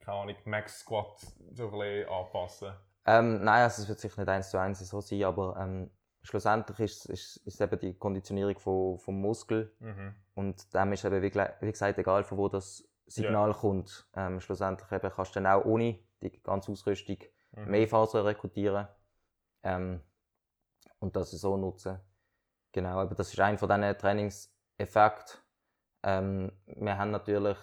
keine 0.00 0.18
Ahnung, 0.18 0.36
Max 0.46 0.80
Squat 0.80 1.18
so 1.52 1.66
ein 1.70 1.78
bisschen 1.78 2.08
anpassen. 2.08 2.72
Ähm, 3.06 3.44
nein, 3.44 3.62
also 3.62 3.82
es 3.82 3.88
wird 3.88 4.00
sicher 4.00 4.20
nicht 4.22 4.30
eins 4.30 4.50
zu 4.50 4.58
eins 4.58 4.78
so 4.80 5.00
sein, 5.00 5.22
aber 5.24 5.56
ähm, 5.60 5.90
schlussendlich 6.22 6.80
ist, 6.80 7.06
ist, 7.06 7.36
ist 7.46 7.60
eben 7.60 7.78
die 7.78 7.94
Konditionierung 7.94 8.58
von, 8.58 8.98
vom 8.98 9.20
Muskel 9.20 9.70
Mhm. 9.78 10.14
und 10.34 10.74
dem 10.74 10.92
ist 10.92 11.04
eben, 11.04 11.22
wie, 11.22 11.34
wie 11.34 11.70
gesagt, 11.70 11.98
egal 11.98 12.24
von 12.24 12.38
wo 12.38 12.48
das 12.48 12.88
Signal 13.06 13.52
kommt. 13.52 14.08
Ähm, 14.16 14.40
schlussendlich 14.40 14.90
eben 14.90 15.10
kannst 15.10 15.36
du 15.36 15.40
dann 15.40 15.52
auch 15.52 15.64
ohne 15.66 15.98
die 16.22 16.42
ganze 16.42 16.72
Ausrüstung 16.72 17.18
Mhm. 17.52 17.70
mehr 17.70 17.86
Fasern 17.86 18.26
rekrutieren 18.26 18.88
ähm, 19.62 20.00
und 21.04 21.14
das 21.16 21.30
so 21.30 21.56
nutzen. 21.56 22.00
Genau, 22.72 22.98
aber 22.98 23.14
das 23.14 23.32
ist 23.32 23.38
ein 23.40 23.58
von 23.58 23.68
diesen 23.68 23.96
Trainingseffekten. 23.98 25.38
Ähm, 26.02 26.50
wir 26.66 26.98
haben 26.98 27.10
natürlich 27.12 27.56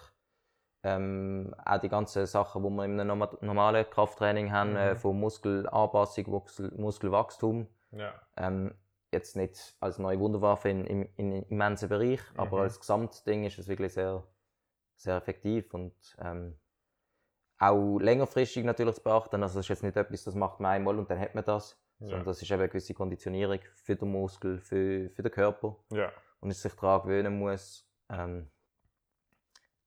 ähm, 0.84 1.54
auch 1.64 1.78
die 1.78 1.88
ganzen 1.88 2.26
Sachen, 2.26 2.62
die 2.62 2.70
wir 2.70 2.84
in 2.84 2.98
einem 2.98 3.08
norma- 3.08 3.36
normalen 3.40 3.88
Krafttraining 3.88 4.50
haben, 4.50 4.70
Mhm. 4.70 4.76
äh, 4.76 4.96
von 4.96 5.18
Muskelanpassung, 5.20 6.30
Muskel, 6.30 6.72
Muskelwachstum. 6.76 7.68
Ja. 7.90 8.14
Ähm, 8.36 8.74
jetzt 9.12 9.36
nicht 9.36 9.76
als 9.80 9.98
neue 9.98 10.18
Wunderwaffe 10.18 10.70
in, 10.70 10.86
in, 10.86 11.02
in 11.16 11.42
immensen 11.44 11.88
Bereich, 11.88 12.20
mhm. 12.32 12.40
aber 12.40 12.62
als 12.62 12.80
Gesamtding 12.80 13.44
ist 13.44 13.58
es 13.58 13.68
wirklich 13.68 13.92
sehr, 13.92 14.24
sehr 14.96 15.16
effektiv 15.16 15.74
und 15.74 15.94
ähm, 16.18 16.58
auch 17.58 17.98
längerfristig 17.98 18.64
natürlich 18.64 18.96
zu 18.96 19.02
beachten. 19.02 19.42
Also 19.42 19.58
das 19.58 19.66
ist 19.66 19.68
jetzt 19.68 19.82
nicht 19.82 19.96
etwas, 19.96 20.24
das 20.24 20.34
macht 20.34 20.58
man 20.60 20.72
einmal 20.72 20.98
und 20.98 21.10
dann 21.10 21.20
hat 21.20 21.34
man 21.34 21.44
das, 21.44 21.78
ja. 22.02 22.08
sondern 22.08 22.26
das 22.26 22.42
ist 22.42 22.50
eben 22.50 22.60
eine 22.60 22.68
gewisse 22.68 22.94
Konditionierung 22.94 23.60
für 23.74 23.96
den 23.96 24.10
Muskel, 24.10 24.58
für, 24.58 25.10
für 25.10 25.22
den 25.22 25.32
Körper 25.32 25.76
ja. 25.90 26.12
und 26.40 26.50
es 26.50 26.62
sich 26.62 26.72
daran 26.74 27.02
gewöhnen 27.02 27.38
muss. 27.38 27.88
Ähm, 28.10 28.50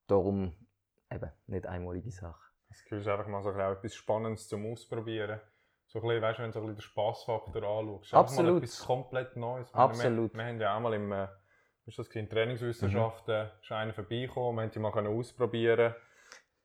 darum 0.07 0.55
eben 1.12 1.31
nicht 1.48 1.65
einmalige 1.65 2.12
Sache. 2.12 2.41
Das 2.69 3.00
ist 3.00 3.07
einfach 3.07 3.27
mal 3.27 3.41
so 3.41 3.51
etwas 3.51 3.95
Spannendes 3.95 4.48
zum 4.48 4.72
Ausprobieren. 4.72 5.39
So 5.88 6.00
ein 6.00 6.07
bisschen, 6.07 6.22
weißt 6.22 6.39
du, 6.39 6.43
wenn 6.43 6.51
du 6.51 6.53
so 6.53 6.60
ein 6.60 6.65
bisschen 6.67 6.77
den 6.77 6.81
Spassfaktor 6.81 7.63
anschaust. 7.63 8.13
Absolut. 8.13 8.53
Mal 8.53 8.57
etwas 8.57 8.79
komplett 8.79 9.36
Neues. 9.36 9.74
Absolut. 9.74 10.34
Wir, 10.34 10.38
wir, 10.39 10.45
haben 10.45 10.60
ja 10.60 10.75
auch 10.75 10.79
mal 10.81 10.93
im, 10.93 11.12
äh, 11.12 11.27
ist 11.86 12.00
das 12.00 12.07
in 12.10 12.29
Trainingswissenschaften, 12.29 13.43
mhm. 13.43 13.51
ist 13.62 13.72
einer 13.72 13.93
vorbeigekommen, 13.93 14.55
wir 14.55 14.63
haben 14.63 14.72
die 14.72 14.79
mal 14.79 15.07
ausprobieren 15.07 15.95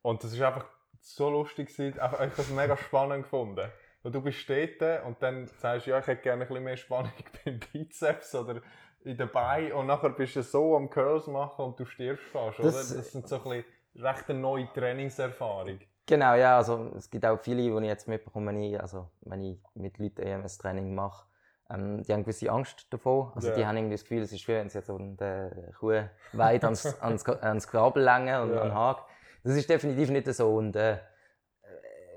Und 0.02 0.24
das 0.24 0.32
ist 0.32 0.40
einfach 0.40 0.66
so 1.00 1.30
lustig 1.30 1.68
gewesen, 1.68 1.94
ich 1.94 2.00
habe 2.00 2.24
es 2.24 2.50
mega 2.50 2.76
spannend 2.76 3.24
gefunden. 3.24 3.70
Weil 4.02 4.12
du 4.12 4.22
bist 4.22 4.48
dort 4.48 5.04
und 5.04 5.22
dann 5.22 5.46
sagst 5.46 5.86
du, 5.86 5.90
ja, 5.90 5.98
ich 5.98 6.06
hätte 6.06 6.22
gerne 6.22 6.42
ein 6.42 6.48
bisschen 6.48 6.64
mehr 6.64 6.76
Spannung 6.76 7.12
beim 7.44 7.60
Bizeps 7.72 8.34
oder 8.34 8.62
in 9.04 9.16
den 9.16 9.30
Beinen 9.30 9.72
und 9.72 9.86
nachher 9.86 10.10
bist 10.10 10.36
du 10.36 10.42
so 10.42 10.76
am 10.76 10.90
Curls 10.90 11.26
machen 11.26 11.64
und 11.64 11.80
du 11.80 11.84
stirbst 11.84 12.24
fast, 12.26 12.60
oder? 12.60 12.72
Das, 12.72 12.94
das 12.94 13.12
sind 13.12 13.28
so 13.28 13.36
ein 13.36 13.42
bisschen 13.42 13.64
recht 14.04 14.30
eine 14.30 14.38
neue 14.38 14.72
Trainingserfahrung. 14.72 15.80
Genau, 16.06 16.34
ja, 16.34 16.56
also 16.56 16.90
es 16.96 17.08
gibt 17.10 17.24
auch 17.24 17.38
viele, 17.38 17.62
die 17.62 17.68
ich 17.68 17.88
jetzt 17.88 18.08
mitbekomme, 18.08 18.48
wenn 18.48 18.60
ich, 18.60 18.80
also, 18.80 19.10
wenn 19.22 19.42
ich 19.42 19.58
mit 19.74 19.98
Leuten 19.98 20.22
EMS-Training 20.22 20.94
mache, 20.94 21.26
ähm, 21.70 22.02
die 22.02 22.12
haben 22.12 22.22
gewisse 22.22 22.50
Angst 22.50 22.86
davor. 22.90 23.32
Also 23.36 23.48
yeah. 23.48 23.56
die 23.56 23.66
haben 23.66 23.76
irgendwie 23.76 23.94
das 23.94 24.02
Gefühl, 24.02 24.22
es 24.22 24.32
ist 24.32 24.40
schwer, 24.40 24.60
wenn 24.60 24.68
sie 24.68 24.78
jetzt 24.78 24.90
an 24.90 25.16
der 25.16 25.72
Kuh 25.78 26.02
weit 26.32 26.64
ans, 26.64 27.00
ans, 27.00 27.24
ans 27.24 27.68
Grabel 27.68 28.02
längen 28.02 28.42
und 28.42 28.50
yeah. 28.50 28.62
an 28.62 28.68
den 28.68 28.74
Haken. 28.74 29.02
Das 29.44 29.54
ist 29.54 29.70
definitiv 29.70 30.10
nicht 30.10 30.26
so. 30.34 30.56
Und, 30.56 30.74
äh, 30.74 30.98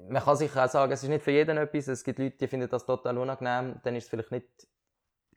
man 0.10 0.24
kann 0.24 0.36
sicher 0.36 0.66
auch 0.66 0.70
sagen, 0.70 0.92
es 0.92 1.04
ist 1.04 1.10
nicht 1.10 1.24
für 1.24 1.32
jeden 1.32 1.58
etwas. 1.58 1.88
Es 1.88 2.04
gibt 2.04 2.20
Leute, 2.20 2.38
die 2.38 2.48
finden 2.48 2.70
das 2.70 2.86
total 2.86 3.18
unangenehm. 3.18 3.80
Dann 3.84 3.96
ist 3.96 4.06
es 4.06 4.10
vielleicht 4.10 4.32
nicht 4.32 4.48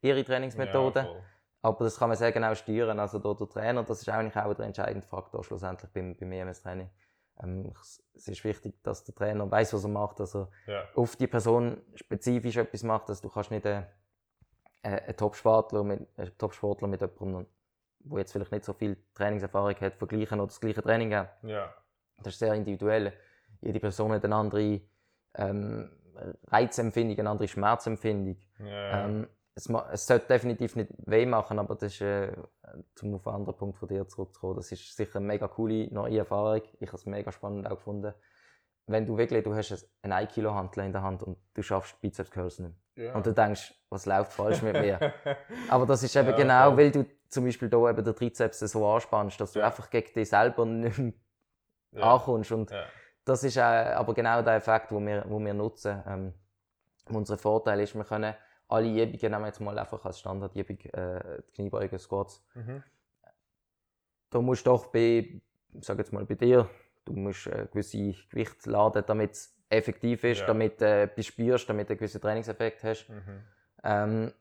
ihre 0.02 0.24
Trainingsmethode. 0.24 1.00
Ja, 1.00 1.22
aber 1.62 1.84
das 1.84 1.98
kann 1.98 2.08
man 2.08 2.16
sehr 2.16 2.32
genau 2.32 2.54
steuern. 2.54 2.98
Also 3.00 3.18
der, 3.18 3.34
der 3.34 3.48
Trainer, 3.48 3.82
das 3.82 4.00
ist 4.00 4.08
eigentlich 4.08 4.36
auch 4.36 4.54
der 4.54 4.66
entscheidende 4.66 5.06
Faktor 5.06 5.42
schlussendlich 5.44 5.90
beim, 5.92 6.16
beim 6.16 6.32
EMS-Training. 6.32 6.90
Ähm, 7.42 7.72
es 8.14 8.28
ist 8.28 8.44
wichtig, 8.44 8.82
dass 8.82 9.04
der 9.04 9.14
Trainer 9.14 9.50
weiß, 9.50 9.74
was 9.74 9.84
er 9.84 9.90
macht, 9.90 10.20
dass 10.20 10.34
er 10.34 10.48
ja. 10.66 10.84
auf 10.94 11.16
die 11.16 11.26
Person 11.26 11.82
spezifisch 11.94 12.56
etwas 12.56 12.82
macht. 12.82 13.08
Also 13.08 13.22
du 13.22 13.28
kannst 13.28 13.50
nicht 13.50 13.66
einen, 13.66 13.86
einen 14.82 15.16
Top-Sportler 15.16 15.84
mit, 15.84 16.08
einen 16.16 16.38
Top 16.38 16.54
mit 16.82 17.00
jemandem, 17.00 17.46
der 17.98 18.18
jetzt 18.18 18.32
vielleicht 18.32 18.52
nicht 18.52 18.64
so 18.64 18.72
viel 18.72 18.96
Trainingserfahrung 19.14 19.74
hat, 19.80 19.96
vergleichen 19.96 20.38
oder 20.38 20.48
das 20.48 20.60
gleiche 20.60 20.82
Training 20.82 21.14
haben. 21.14 21.28
Ja. 21.42 21.74
Das 22.18 22.34
ist 22.34 22.38
sehr 22.38 22.54
individuell. 22.54 23.12
Jede 23.60 23.80
Person 23.80 24.12
hat 24.12 24.24
eine 24.24 24.34
andere 24.34 24.80
ähm, 25.34 25.90
Reizempfindung, 26.48 27.18
eine 27.18 27.30
andere 27.30 27.48
Schmerzempfindung. 27.48 28.36
Ja. 28.58 29.06
Ähm, 29.06 29.26
es, 29.54 29.68
es 29.68 30.06
sollte 30.06 30.26
definitiv 30.26 30.76
nicht 30.76 30.90
weh 30.98 31.26
machen, 31.26 31.58
aber 31.58 31.74
das 31.74 31.94
ist, 31.94 32.00
äh, 32.02 32.32
zum 32.94 33.14
auf 33.14 33.26
einen 33.26 33.36
anderen 33.36 33.56
Punkt 33.56 33.78
von 33.78 33.88
dir 33.88 34.06
zurückzukommen, 34.06 34.56
das 34.56 34.70
ist 34.70 34.96
sicher 34.96 35.16
eine 35.16 35.26
mega 35.26 35.48
coole 35.48 35.92
neue 35.92 36.18
Erfahrung. 36.18 36.62
Ich 36.78 36.88
habe 36.88 36.98
es 36.98 37.06
mega 37.06 37.32
spannend 37.32 37.66
auch 37.66 37.76
gefunden. 37.76 38.12
Wenn 38.86 39.04
du 39.04 39.16
wirklich, 39.16 39.42
du 39.42 39.54
hast 39.54 39.88
einen 40.02 40.12
1 40.12 40.32
Kilo 40.32 40.54
Handel 40.54 40.84
in 40.84 40.92
der 40.92 41.02
Hand 41.02 41.22
und 41.22 41.38
du 41.54 41.62
schaffst 41.62 42.00
Bizeps 42.00 42.30
Curls 42.30 42.60
nicht. 42.60 42.74
Ja. 42.94 43.14
Und 43.14 43.26
du 43.26 43.32
denkst, 43.32 43.74
was 43.90 44.06
läuft 44.06 44.32
falsch 44.32 44.62
mit 44.62 44.74
mir? 44.74 45.12
aber 45.68 45.86
das 45.86 46.02
ist 46.02 46.14
eben 46.14 46.28
ja, 46.28 46.36
genau, 46.36 46.68
okay. 46.68 46.76
weil 46.76 46.90
du 46.92 47.06
zum 47.28 47.44
Beispiel 47.44 47.68
da 47.68 47.90
eben 47.90 48.04
den 48.04 48.14
Trizeps 48.14 48.60
so 48.60 48.86
anspannst, 48.86 49.40
dass 49.40 49.52
du 49.52 49.58
ja. 49.58 49.66
einfach 49.66 49.90
gegen 49.90 50.12
dich 50.12 50.28
selber 50.28 50.64
nicht 50.64 50.98
mehr 50.98 51.12
ankommst. 52.04 52.52
Und 52.52 52.70
das 53.26 53.44
ist 53.44 53.56
äh, 53.56 53.60
aber 53.60 54.14
genau 54.14 54.40
der 54.40 54.54
Effekt, 54.54 54.90
den 54.90 55.06
wir, 55.06 55.24
wo 55.28 55.38
wir 55.38 55.52
nutzen. 55.52 56.02
Ähm, 56.06 56.34
unser 57.10 57.36
Vorteil 57.36 57.80
ist, 57.80 57.94
wir 57.94 58.04
können 58.04 58.34
alle 58.68 58.88
Übungen 58.88 59.18
nehmen 59.20 59.42
wir 59.42 59.46
jetzt 59.46 59.60
mal 59.60 59.78
einfach 59.78 60.04
als 60.04 60.18
Standardübung, 60.18 60.78
äh, 60.78 61.42
die 61.42 61.52
Kniebeugen, 61.52 61.98
Squats. 61.98 62.44
Mhm. 62.54 62.82
Da 64.30 64.40
musst 64.40 64.66
du 64.66 64.70
doch 64.70 64.86
bei, 64.86 65.40
sag 65.80 65.98
jetzt 65.98 66.12
mal 66.12 66.24
bei 66.24 66.34
dir, 66.34 66.68
du 67.04 67.12
musst 67.12 67.46
äh, 67.46 67.66
gewisse 67.70 68.14
Gewicht 68.30 68.64
laden, 68.66 69.04
damit 69.06 69.32
es 69.32 69.56
effektiv 69.68 70.24
ist, 70.24 70.40
ja. 70.40 70.46
damit 70.46 70.80
du 70.80 70.84
äh, 70.84 71.02
etwas 71.02 71.26
spürst, 71.26 71.68
damit 71.68 71.88
du 71.88 71.92
einen 71.92 71.98
gewissen 71.98 72.20
Trainingseffekt 72.20 72.82
hast. 72.82 73.08
Mhm. 73.08 73.42
Ähm, 73.84 74.32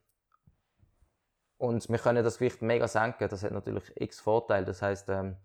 und 1.57 1.89
wir 1.89 1.97
können 1.97 2.23
das 2.23 2.37
Gewicht 2.37 2.61
mega 2.61 2.87
senken, 2.87 3.29
das 3.29 3.43
hat 3.43 3.51
natürlich 3.51 3.91
x 3.99 4.19
Vorteile. 4.19 4.65
Das 4.65 4.81
heißt, 4.81 5.09
ähm, 5.09 5.37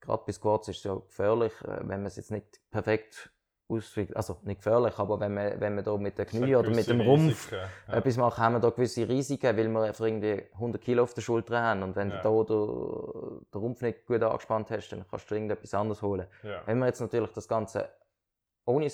gerade 0.00 0.22
bei 0.26 0.32
Squats 0.32 0.68
ist 0.68 0.78
es 0.78 0.84
ja 0.84 0.94
gefährlich, 0.94 1.52
äh, 1.62 1.78
wenn 1.80 2.00
man 2.00 2.06
es 2.06 2.16
jetzt 2.16 2.30
nicht 2.30 2.60
perfekt 2.70 3.30
auswirkt. 3.68 4.16
Also 4.16 4.38
nicht 4.42 4.58
gefährlich, 4.58 4.98
aber 4.98 5.18
wenn 5.20 5.34
man, 5.34 5.60
wenn 5.60 5.74
man 5.74 5.84
da 5.84 5.96
mit 5.96 6.18
den 6.18 6.26
Knie 6.26 6.54
oder 6.54 6.70
mit 6.70 6.88
dem 6.88 7.00
Rumpf 7.00 7.52
ja. 7.52 7.68
etwas 7.88 8.16
macht, 8.16 8.38
haben 8.38 8.54
wir 8.54 8.60
da 8.60 8.70
gewisse 8.70 9.08
Risiken, 9.08 9.56
weil 9.56 9.68
wir 9.68 9.82
einfach 9.82 10.04
irgendwie 10.04 10.44
100 10.52 10.80
Kilo 10.80 11.02
auf 11.02 11.14
der 11.14 11.22
Schulter 11.22 11.60
haben. 11.60 11.82
Und 11.82 11.96
wenn 11.96 12.10
ja. 12.10 12.22
du 12.22 12.44
da 12.44 12.54
den, 13.52 13.60
Rumpf 13.60 13.82
nicht 13.82 14.06
gut 14.06 14.22
angespannt 14.22 14.70
hast, 14.70 14.90
dann 14.90 15.04
kannst 15.08 15.30
du 15.30 15.34
irgendetwas 15.34 15.74
anderes 15.74 16.02
holen. 16.02 16.26
Ja. 16.42 16.62
Wenn 16.66 16.78
wir 16.78 16.86
jetzt 16.86 17.00
natürlich 17.00 17.32
das 17.32 17.48
Ganze 17.48 17.88
ohne 18.64 18.90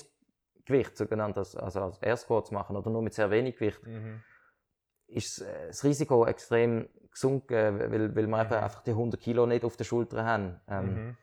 Gewicht, 0.64 0.96
sogenannt 0.96 1.36
als, 1.36 1.56
also 1.56 1.82
als 1.82 1.98
Air 1.98 2.16
Squats 2.16 2.50
machen 2.50 2.76
oder 2.76 2.90
nur 2.90 3.02
mit 3.02 3.14
sehr 3.14 3.30
wenig 3.30 3.56
Gewicht, 3.56 3.84
mhm. 3.86 4.22
Ist 5.12 5.44
das 5.68 5.84
Risiko 5.84 6.26
extrem 6.26 6.88
gesunken, 7.10 7.78
weil, 7.78 8.14
weil 8.14 8.26
wir 8.26 8.26
mhm. 8.26 8.34
einfach 8.34 8.82
die 8.82 8.90
100 8.90 9.20
Kilo 9.20 9.46
nicht 9.46 9.64
auf 9.64 9.76
der 9.76 9.84
Schulter 9.84 10.24
haben. 10.24 10.60
Ähm, 10.68 10.94
mhm 10.94 11.16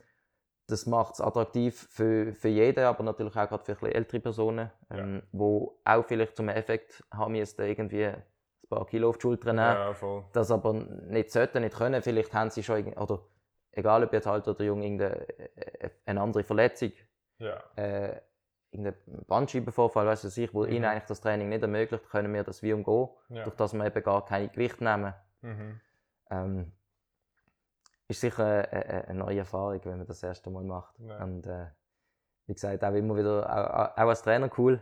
das 0.69 0.86
macht 0.86 1.15
es 1.15 1.22
attraktiv 1.22 1.88
für, 1.89 2.34
für 2.34 2.48
jeden, 2.48 2.84
aber 2.84 3.03
natürlich 3.03 3.36
auch 3.36 3.50
gerade 3.50 3.75
für 3.75 3.93
ältere 3.93 4.19
Personen, 4.19 4.72
ähm, 4.89 5.15
ja. 5.15 5.22
wo 5.31 5.79
auch 5.84 6.05
vielleicht 6.05 6.36
zum 6.36 6.50
Effekt 6.50 7.03
haben 7.12 7.34
müssen, 7.34 7.62
irgendwie 7.62 8.05
ein 8.05 8.24
paar 8.69 8.86
Kilo 8.86 9.10
auf 9.10 9.17
die 9.17 9.24
Schulter 9.24 9.53
nehmen, 9.53 9.60
ja, 9.60 10.24
das 10.31 10.51
aber 10.51 10.74
nicht 10.74 11.31
sollten, 11.31 11.62
nicht 11.62 11.75
können. 11.75 12.01
Vielleicht 12.01 12.34
haben 12.34 12.50
sie 12.50 12.63
schon, 12.63 12.93
oder 12.93 13.22
egal 13.72 14.03
ob 14.03 14.13
jetzt 14.13 14.27
alt 14.27 14.48
oder 14.48 14.63
jung, 14.63 14.81
irgendeine 14.81 15.27
äh, 15.55 15.89
eine 16.05 16.22
andere 16.22 16.43
Verletzung, 16.43 16.91
ja. 17.39 17.62
äh, 17.75 18.22
irgendein 18.71 18.95
Bandscheibenvorfall, 19.27 20.05
weißt 20.05 20.25
du 20.25 20.29
sich, 20.29 20.53
wo 20.53 20.65
mhm. 20.65 20.71
ihnen 20.71 20.85
eigentlich 20.85 21.05
das 21.05 21.21
Training 21.21 21.49
nicht 21.49 21.61
ermöglicht, 21.61 22.09
können 22.09 22.33
wir 22.33 22.43
das 22.43 22.61
wie 22.61 22.73
umgehen, 22.73 23.09
ja. 23.29 23.43
durch 23.43 23.55
das 23.55 23.73
wir 23.73 23.85
eben 23.85 24.03
gar 24.03 24.25
kein 24.25 24.51
Gewicht 24.51 24.81
nehmen. 24.81 25.13
Mhm. 25.41 25.81
Ähm, 26.29 26.71
ist 28.07 28.21
sicher 28.21 28.71
eine, 28.71 29.07
eine, 29.07 29.19
neue 29.19 29.39
Erfahrung, 29.39 29.79
wenn 29.83 29.97
man 29.97 30.07
das, 30.07 30.19
das 30.19 30.23
erste 30.23 30.49
Mal 30.49 30.63
macht. 30.63 30.95
Ja. 30.99 31.23
Und 31.23 31.45
äh, 31.45 31.67
wie 32.47 32.53
gesagt, 32.53 32.83
auch 32.83 32.93
immer 32.93 33.15
wieder, 33.15 33.47
auch, 33.47 33.97
auch 33.97 34.09
als 34.09 34.23
Trainer 34.23 34.49
cool, 34.57 34.81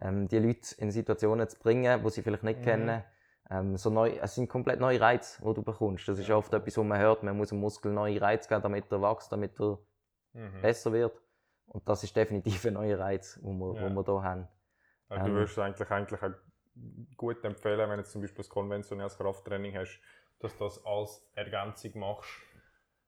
ähm, 0.00 0.28
die 0.28 0.38
Leute 0.38 0.74
in 0.78 0.90
Situationen 0.90 1.48
zu 1.48 1.58
bringen, 1.58 2.02
die 2.02 2.10
sie 2.10 2.22
vielleicht 2.22 2.42
nicht 2.42 2.60
mhm. 2.60 2.64
kennen. 2.64 3.04
Ähm, 3.48 3.76
so 3.76 3.90
neu, 3.90 4.10
es 4.20 4.34
sind 4.34 4.48
komplett 4.48 4.80
neue 4.80 5.00
Reize, 5.00 5.40
die 5.40 5.54
du 5.54 5.62
bekommst. 5.62 6.08
Das 6.08 6.18
ist 6.18 6.28
ja. 6.28 6.36
oft 6.36 6.52
etwas, 6.52 6.76
was 6.76 6.84
man 6.84 6.98
hört, 6.98 7.22
man 7.22 7.36
muss 7.36 7.52
einem 7.52 7.60
Muskel 7.60 7.92
neue 7.92 8.20
Reize 8.20 8.48
geben, 8.48 8.62
damit 8.62 8.90
er 8.90 9.00
wächst, 9.00 9.30
damit 9.30 9.60
er 9.60 9.78
mhm. 10.32 10.60
besser 10.60 10.92
wird. 10.92 11.20
Und 11.76 11.86
das 11.86 12.02
ist 12.02 12.16
definitiv 12.16 12.64
ein 12.64 12.72
neuer 12.72 12.98
Reiz, 12.98 13.38
den 13.42 13.58
wir, 13.58 13.74
ja. 13.74 13.90
wir 13.90 14.02
hier 14.02 14.22
haben. 14.22 14.48
Also 15.10 15.26
ähm, 15.26 15.30
du 15.30 15.38
würdest 15.38 15.58
eigentlich, 15.58 15.90
eigentlich 15.90 16.22
auch 16.22 16.30
gut 17.18 17.44
empfehlen, 17.44 17.90
wenn 17.90 17.98
du 17.98 18.04
zum 18.04 18.22
Beispiel 18.22 18.46
ein 18.46 18.48
konventionelles 18.48 19.18
Krafttraining 19.18 19.76
hast, 19.76 20.00
dass 20.38 20.56
du 20.56 20.64
das 20.64 20.82
als 20.86 21.22
Ergänzung 21.34 22.00
machst 22.00 22.30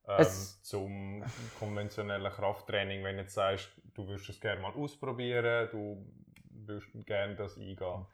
ähm, 0.06 0.26
zum 0.60 1.24
konventionellen 1.58 2.30
Krafttraining, 2.30 3.02
wenn 3.04 3.16
du 3.16 3.22
jetzt 3.22 3.32
sagst, 3.32 3.70
du 3.94 4.06
würdest 4.06 4.28
es 4.28 4.38
gerne 4.38 4.60
mal 4.60 4.72
ausprobieren, 4.72 5.70
du 5.72 6.06
würdest 6.50 6.88
gerne 7.06 7.36
das 7.36 7.56
eingehen? 7.56 8.04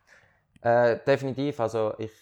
Äh, 0.60 1.00
definitiv, 1.04 1.58
also 1.58 1.94
ich, 1.98 2.12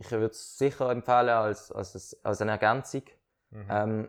ich 0.00 0.10
würde 0.10 0.26
es 0.26 0.58
sicher 0.58 0.90
empfehlen 0.90 1.30
als, 1.30 1.72
als, 1.72 2.22
als 2.22 2.42
eine 2.42 2.50
Ergänzung. 2.50 3.04
Mhm. 3.52 3.66
Ähm, 3.70 4.08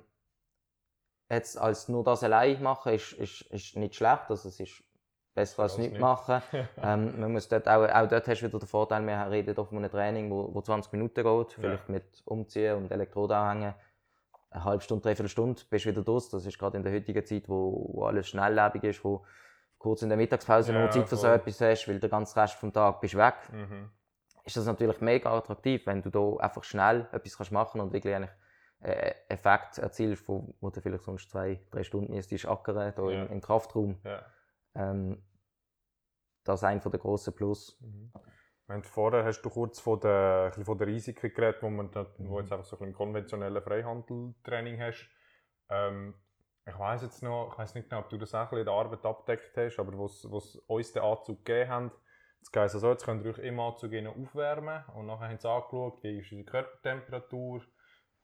jetzt 1.29 1.57
als 1.57 1.89
nur 1.89 2.03
das 2.03 2.23
allein 2.23 2.61
machen 2.61 2.93
ist, 2.93 3.13
ist, 3.13 3.41
ist 3.43 3.75
nicht 3.75 3.95
schlecht, 3.95 4.29
also 4.29 4.49
es 4.49 4.59
ist 4.59 4.83
besser 5.33 5.63
als 5.63 5.77
nichts 5.77 5.99
machen. 5.99 6.41
ähm, 6.81 7.19
man 7.19 7.31
muss 7.31 7.47
dort 7.47 7.67
auch, 7.67 7.83
auch 7.83 8.07
dort 8.07 8.27
hast 8.27 8.41
du 8.41 8.47
wieder 8.47 8.59
den 8.59 8.67
Vorteil, 8.67 9.05
wir 9.05 9.29
reden 9.29 9.55
von 9.55 9.77
einem 9.77 9.91
Training, 9.91 10.31
wo, 10.31 10.53
wo 10.53 10.61
20 10.61 10.91
Minuten 10.93 11.23
geht, 11.23 11.53
vielleicht 11.53 11.87
ja. 11.87 11.93
mit 11.93 12.21
Umziehen 12.25 12.77
und 12.77 12.91
Elektroden 12.91 13.35
anhängen 13.35 13.75
eine 14.55 14.63
halbe 14.63 14.83
Stunde, 14.83 15.03
dreiviertel 15.03 15.29
Stunde 15.29 15.61
bist 15.69 15.85
du 15.85 15.89
wieder 15.89 16.01
durch. 16.01 16.29
Das 16.29 16.45
ist 16.45 16.57
gerade 16.57 16.77
in 16.77 16.83
der 16.83 16.93
heutigen 16.93 17.25
Zeit, 17.25 17.47
wo, 17.47 17.89
wo 17.93 18.05
alles 18.05 18.27
schnelllebig 18.29 18.83
ist, 18.83 19.03
wo 19.03 19.25
kurz 19.77 20.01
in 20.01 20.09
der 20.09 20.17
Mittagspause 20.17 20.73
ja, 20.73 20.81
noch 20.81 20.89
Zeit 20.89 21.07
für 21.07 21.17
so 21.17 21.27
etwas 21.27 21.61
hast, 21.61 21.87
weil 21.87 21.99
der 21.99 22.09
ganze 22.09 22.39
Rest 22.39 22.55
vom 22.55 22.71
Tag 22.71 23.01
bist 23.01 23.15
weg. 23.15 23.35
Mhm. 23.51 23.89
Ist 24.43 24.57
das 24.57 24.65
natürlich 24.65 25.01
mega 25.01 25.35
attraktiv, 25.35 25.85
wenn 25.85 26.01
du 26.01 26.09
da 26.09 26.37
einfach 26.37 26.63
schnell 26.63 27.07
etwas 27.11 27.37
kannst 27.37 27.51
machen 27.51 27.81
und 27.81 27.93
wirklich 27.93 28.15
eigentlich 28.15 28.31
äh, 28.85 29.15
Effekt 29.29 29.79
erzielst, 29.79 30.27
wo, 30.27 30.55
wo 30.61 30.69
du 30.69 30.79
vielleicht 30.79 31.03
sonst 31.03 31.31
zwei, 31.31 31.59
drei 31.71 31.83
Stunden 31.83 32.13
müsstest 32.13 32.47
ackern, 32.47 32.93
da 32.95 33.09
ja. 33.09 33.23
im, 33.23 33.31
im, 33.31 33.41
Kraftraum. 33.41 33.99
Ja. 34.03 34.23
Ähm, 34.75 35.23
das 36.43 36.59
ist 36.59 36.63
einer 36.65 36.79
der 36.79 36.99
grossen 36.99 37.33
Plus. 37.33 37.81
Mhm. 37.81 38.83
Vorher 38.83 39.23
hast 39.23 39.41
du 39.41 39.49
kurz 39.49 39.79
von 39.79 39.99
der, 39.99 40.51
von 40.63 40.77
der 40.77 40.87
Risiken 40.87 41.33
geredet, 41.33 41.61
wo 41.61 41.69
man 41.69 41.93
wo 41.93 42.39
jetzt 42.39 42.51
einfach 42.51 42.65
so 42.65 42.79
ein 42.79 42.93
konventionelles 42.93 43.63
Freihandeltraining 43.63 44.79
hast. 44.79 45.09
Ähm, 45.69 46.13
ich 46.67 46.77
weiß 46.77 47.03
jetzt 47.03 47.23
noch, 47.23 47.51
ich 47.51 47.57
weiß 47.57 47.75
nicht 47.75 47.89
genau, 47.89 48.01
ob 48.01 48.09
du 48.09 48.17
das 48.17 48.33
auch 48.33 48.51
in 48.53 48.65
der 48.65 48.73
Arbeit 48.73 49.05
abdeckt 49.05 49.55
hast, 49.57 49.79
aber 49.79 49.97
wo 49.97 50.07
sie 50.07 50.27
uns 50.67 50.93
den 50.93 51.03
Anzug 51.03 51.43
gegeben 51.43 51.69
haben, 51.69 51.91
jetzt 52.39 52.55
heisst 52.55 52.75
es 52.75 52.81
so, 52.81 52.89
jetzt 52.89 53.05
könnt 53.05 53.23
ihr 53.23 53.31
euch 53.31 53.39
im 53.39 53.59
Anzug 53.59 53.91
aufwärmen 53.93 54.83
und 54.95 55.05
nachher 55.07 55.29
haben 55.29 55.39
sie 55.39 55.49
angeschaut, 55.49 56.03
wie 56.03 56.19
ist 56.19 56.31
unsere 56.31 56.49
Körpertemperatur, 56.49 57.61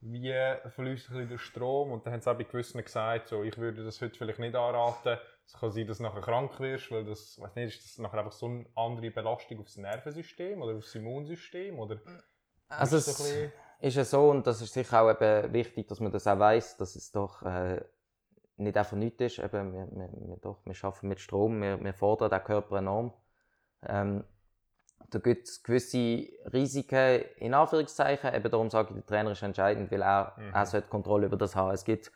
wie 0.02 0.98
sich 0.98 1.30
der 1.30 1.38
Strom 1.38 1.92
und 1.92 2.06
dann 2.06 2.14
haben 2.14 2.22
sie 2.22 2.32
auch 2.32 2.38
bei 2.38 2.44
gewissen 2.44 2.84
gesagt, 2.84 3.28
so, 3.28 3.44
ich 3.44 3.58
würde 3.58 3.84
das 3.84 4.02
heute 4.02 4.18
vielleicht 4.18 4.40
nicht 4.40 4.56
anraten, 4.56 5.18
es 5.46 5.54
kann 5.54 5.72
sein, 5.72 5.88
dass 5.88 5.98
du 5.98 6.04
nachher 6.04 6.22
krank 6.22 6.60
wirst, 6.60 6.92
weil 6.92 7.06
das, 7.06 7.40
weiß 7.40 7.56
nicht, 7.56 7.78
ist 7.78 7.86
das 7.86 7.98
nachher 8.00 8.20
einfach 8.20 8.32
so 8.32 8.48
eine 8.48 8.66
andere 8.76 9.12
Belastung 9.12 9.60
aufs 9.60 9.78
Nervensystem 9.78 10.62
oder 10.62 10.76
aufs 10.76 10.96
Immunsystem 10.96 11.80
oder 11.80 12.00
also 12.70 12.98
es 12.98 13.52
ist 13.82 13.96
ja 13.96 14.06
so 14.06 14.30
und 14.30 14.48
das 14.48 14.62
ist 14.62 14.74
sicher 14.74 15.02
auch 15.02 15.10
eben 15.10 15.54
wichtig, 15.54 15.88
dass 15.88 16.00
man 16.00 16.12
das 16.12 16.28
auch 16.28 16.40
weiß, 16.40 16.78
dass 16.78 16.96
es 16.96 17.12
doch 17.12 17.42
äh, 17.44 17.82
nicht 18.58 18.78
einfach 18.78 18.96
nichts 18.96 19.22
ist. 19.22 19.40
Eben, 19.40 19.74
wir, 19.74 19.88
wir, 19.92 20.10
wir, 20.14 20.38
doch, 20.38 20.62
wir 20.66 20.76
arbeiten 20.82 21.08
mit 21.08 21.20
Strom, 21.20 21.62
wir, 21.62 21.84
wir 21.84 21.94
fordern 21.94 22.30
den 22.30 22.44
Körper 22.44 22.78
enorm. 22.78 23.14
Ähm, 23.84 24.24
da 25.12 25.20
gibt 25.20 25.48
es 25.48 25.62
gewisse 25.62 26.30
Risiken, 26.54 27.24
in 27.38 27.54
Anführungszeichen. 27.54 28.34
Eben 28.34 28.50
darum 28.50 28.70
sage 28.70 28.90
ich, 28.90 28.96
der 28.96 29.06
Trainer 29.06 29.32
ist 29.32 29.44
entscheidend, 29.44 29.92
weil 29.92 30.02
er, 30.02 30.34
mhm. 30.38 30.54
er 30.54 30.66
sollte 30.66 30.88
Kontrolle 30.88 31.26
über 31.26 31.36
das 31.36 31.56
haben. 31.56 31.72
Es 31.72 31.84
gibt, 31.84 32.12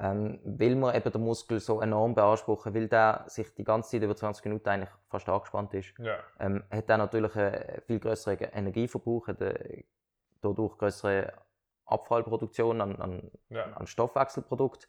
ähm, 0.00 0.40
will 0.44 0.74
man 0.74 0.96
eben 0.96 1.12
den 1.12 1.22
Muskel 1.22 1.60
so 1.60 1.80
enorm 1.80 2.16
beanspruchen, 2.16 2.74
weil 2.74 2.88
der 2.88 3.24
sich 3.28 3.54
die 3.54 3.62
ganze 3.62 3.92
Zeit 3.92 4.02
über 4.02 4.16
20 4.16 4.44
Minuten 4.46 4.68
eigentlich 4.68 4.90
fast 5.08 5.28
angespannt 5.28 5.72
ist, 5.74 5.94
ja. 5.98 6.16
ähm, 6.40 6.64
hat 6.70 6.90
er 6.90 6.98
natürlich 6.98 7.36
einen 7.36 7.82
viel 7.86 8.00
größeren 8.00 8.38
Energieverbrauch, 8.52 9.28
hat 9.28 9.38
dadurch 10.42 10.76
größere 10.76 11.32
Abfallproduktion 11.86 12.80
an, 12.80 12.96
an, 12.96 13.30
ja. 13.48 13.64
an 13.74 13.86
Stoffwechselprodukt. 13.86 14.88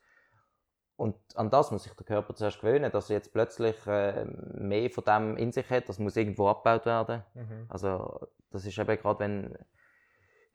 Und 0.98 1.16
an 1.36 1.50
das 1.50 1.72
muss 1.72 1.84
sich 1.84 1.94
der 1.94 2.06
Körper 2.06 2.36
zuerst 2.36 2.62
gewöhnen, 2.62 2.90
dass 2.92 3.10
er 3.10 3.18
jetzt 3.18 3.34
plötzlich 3.34 3.76
äh, 3.86 4.26
mehr 4.54 4.90
von 4.90 5.04
dem 5.04 5.38
in 5.38 5.52
sich 5.52 5.70
hat, 5.70 5.90
das 5.90 6.00
muss 6.00 6.16
irgendwo 6.16 6.48
abgebaut 6.48 6.86
werden. 6.86 7.24
Mhm. 7.34 7.66
Also 7.68 8.28
das 8.52 8.66
ist 8.66 8.78
eben 8.78 8.98
gerade, 8.98 9.20
wenn, 9.20 9.58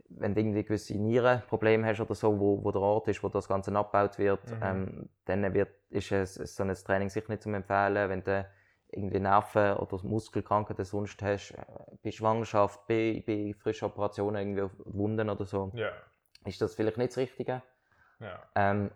wenn 0.08 0.34
du 0.34 0.40
irgendwie 0.40 0.64
gewisse 0.64 0.96
Nierenprobleme 0.96 1.86
hast 1.86 2.00
oder 2.00 2.14
so, 2.14 2.40
wo, 2.40 2.64
wo 2.64 2.70
der 2.72 2.80
Ort 2.80 3.08
ist, 3.08 3.22
wo 3.22 3.28
das 3.28 3.48
Ganze 3.48 3.76
abgebaut 3.76 4.18
wird, 4.18 4.50
mhm. 4.50 4.62
ähm, 4.62 5.08
dann 5.26 5.52
wird, 5.52 5.68
ist 5.90 6.10
es, 6.10 6.34
so 6.34 6.62
ein 6.62 6.74
Training 6.74 7.10
sicher 7.10 7.30
nicht 7.30 7.42
zu 7.42 7.50
empfehlen, 7.50 8.08
wenn 8.08 8.24
du 8.24 8.46
irgendwie 8.92 9.20
Nerven- 9.20 9.76
oder 9.76 10.02
Muskelkrankheiten 10.02 10.86
sonst 10.86 11.22
hast, 11.22 11.52
äh, 11.52 11.64
bei 12.02 12.10
Schwangerschaft, 12.10 12.86
bei, 12.86 13.22
bei 13.26 13.54
frischen 13.58 13.86
Operationen, 13.86 14.56
irgendwie 14.56 14.74
Wunden 14.86 15.28
oder 15.28 15.44
so, 15.44 15.70
yeah. 15.74 15.92
ist 16.46 16.60
das 16.62 16.74
vielleicht 16.74 16.96
nicht 16.96 17.10
das 17.10 17.18
Richtige. 17.18 17.62
Yeah. 18.20 18.42
Ähm, 18.54 18.90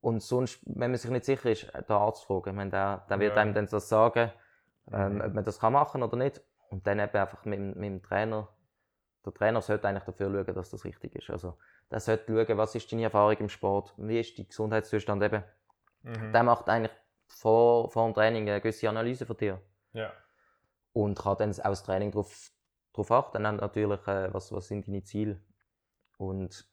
und 0.00 0.22
sonst, 0.22 0.60
wenn 0.64 0.90
man 0.90 0.98
sich 0.98 1.10
nicht 1.10 1.24
sicher 1.24 1.50
ist, 1.50 1.72
den 1.74 1.90
Arzt 1.96 2.24
fragen. 2.24 2.54
Meine, 2.54 2.70
der, 2.70 3.06
der 3.08 3.18
wird 3.18 3.34
ja. 3.34 3.42
einem 3.42 3.54
dann 3.54 3.66
das 3.66 3.88
sagen, 3.88 4.30
ähm, 4.92 5.16
mhm. 5.16 5.20
ob 5.22 5.34
man 5.34 5.44
das 5.44 5.58
kann 5.58 5.72
machen 5.72 6.02
oder 6.02 6.16
nicht. 6.16 6.40
Und 6.70 6.86
dann 6.86 7.00
eben 7.00 7.16
einfach 7.16 7.44
mit, 7.44 7.58
mit 7.76 7.84
dem 7.84 8.02
Trainer. 8.02 8.48
Der 9.24 9.34
Trainer 9.34 9.60
sollte 9.60 9.88
eigentlich 9.88 10.04
dafür 10.04 10.30
schauen, 10.30 10.54
dass 10.54 10.70
das 10.70 10.84
richtig 10.84 11.16
ist. 11.16 11.30
Also, 11.30 11.58
der 11.90 12.00
sollte 12.00 12.26
schauen, 12.26 12.58
was 12.58 12.74
ist 12.74 12.92
deine 12.92 13.04
Erfahrung 13.04 13.36
im 13.38 13.48
Sport, 13.48 13.94
wie 13.96 14.20
ist 14.20 14.38
dein 14.38 14.46
Gesundheitszustand 14.46 15.22
eben. 15.22 15.42
Mhm. 16.02 16.32
Der 16.32 16.42
macht 16.42 16.68
eigentlich 16.68 16.94
vor, 17.26 17.90
vor 17.90 18.06
dem 18.06 18.14
Training 18.14 18.48
eine 18.48 18.60
gewisse 18.60 18.88
Analyse 18.88 19.26
für 19.26 19.34
dich. 19.34 19.54
Ja. 19.92 20.12
Und 20.92 21.18
kann 21.18 21.36
dann 21.38 21.50
auch 21.50 21.62
das 21.62 21.82
Training 21.82 22.10
darauf, 22.12 22.50
darauf 22.92 23.10
achten, 23.10 23.42
dann 23.42 23.56
natürlich, 23.56 24.06
äh, 24.06 24.32
was, 24.32 24.52
was 24.52 24.68
sind 24.68 24.86
deine 24.86 25.02
Ziele. 25.02 25.40
Und 26.18 26.68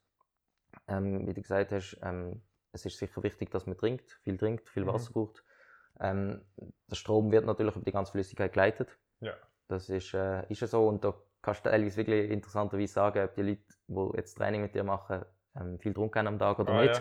ähm, 0.87 1.25
wie 1.25 1.33
du 1.33 1.41
gesagt 1.41 1.71
hast, 1.71 1.97
ähm, 2.03 2.41
es 2.75 2.85
ist 2.85 2.97
sicher 2.97 3.23
wichtig, 3.23 3.49
dass 3.51 3.65
man 3.65 3.77
trinkt, 3.77 4.11
viel 4.23 4.37
trinkt, 4.37 4.69
viel 4.69 4.83
mhm. 4.83 4.87
Wasser 4.87 5.09
mhm. 5.09 5.13
braucht. 5.13 5.43
Ähm, 5.99 6.41
der 6.89 6.95
Strom 6.95 7.31
wird 7.31 7.45
natürlich 7.45 7.75
über 7.75 7.85
die 7.85 7.91
ganze 7.91 8.11
Flüssigkeit 8.11 8.53
geleitet. 8.53 8.97
Ja. 9.21 9.33
Das 9.67 9.89
ist, 9.89 10.13
äh, 10.13 10.45
ist 10.49 10.61
ja 10.61 10.67
so 10.67 10.87
und 10.87 11.03
da 11.03 11.13
kannst 11.41 11.65
du 11.65 11.69
teilweise 11.69 11.97
wirklich 11.97 12.29
interessanterweise 12.29 12.93
sagen, 12.93 13.23
ob 13.23 13.33
die 13.35 13.41
Leute, 13.41 13.63
die 13.87 14.17
jetzt 14.17 14.35
Training 14.35 14.61
mit 14.61 14.75
dir 14.75 14.83
machen, 14.83 15.23
ähm, 15.55 15.79
viel 15.79 15.95
haben 15.95 16.27
am 16.27 16.37
Tag 16.37 16.59
oder 16.59 16.73
ah, 16.73 16.81
nicht. 16.81 16.95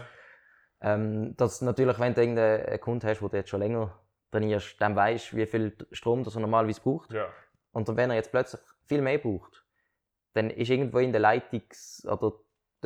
Ja. 0.81 0.95
Ähm, 0.95 1.37
dass 1.37 1.61
natürlich, 1.61 1.99
wenn 1.99 2.15
du 2.15 2.21
irgendeinen 2.21 2.81
Kunden 2.81 3.09
hast, 3.09 3.21
der 3.21 3.41
jetzt 3.41 3.51
schon 3.51 3.61
länger 3.61 3.99
trainierst, 4.31 4.81
dann 4.81 4.95
weißt 4.95 5.35
wie 5.35 5.47
viel 5.47 5.77
Strom 5.91 6.23
das 6.23 6.37
er 6.37 6.41
normalerweise 6.41 6.81
braucht. 6.81 7.13
Ja. 7.13 7.29
Und 7.73 7.89
wenn 7.97 8.11
er 8.11 8.17
jetzt 8.17 8.31
plötzlich 8.31 8.61
viel 8.87 9.03
mehr 9.03 9.19
braucht, 9.19 9.65
dann 10.35 10.51
ist 10.51 10.71
irgendwo 10.71 10.99
in 10.99 11.13
der 11.13 11.21
Leitungs- 11.21 12.07
oder 12.07 12.33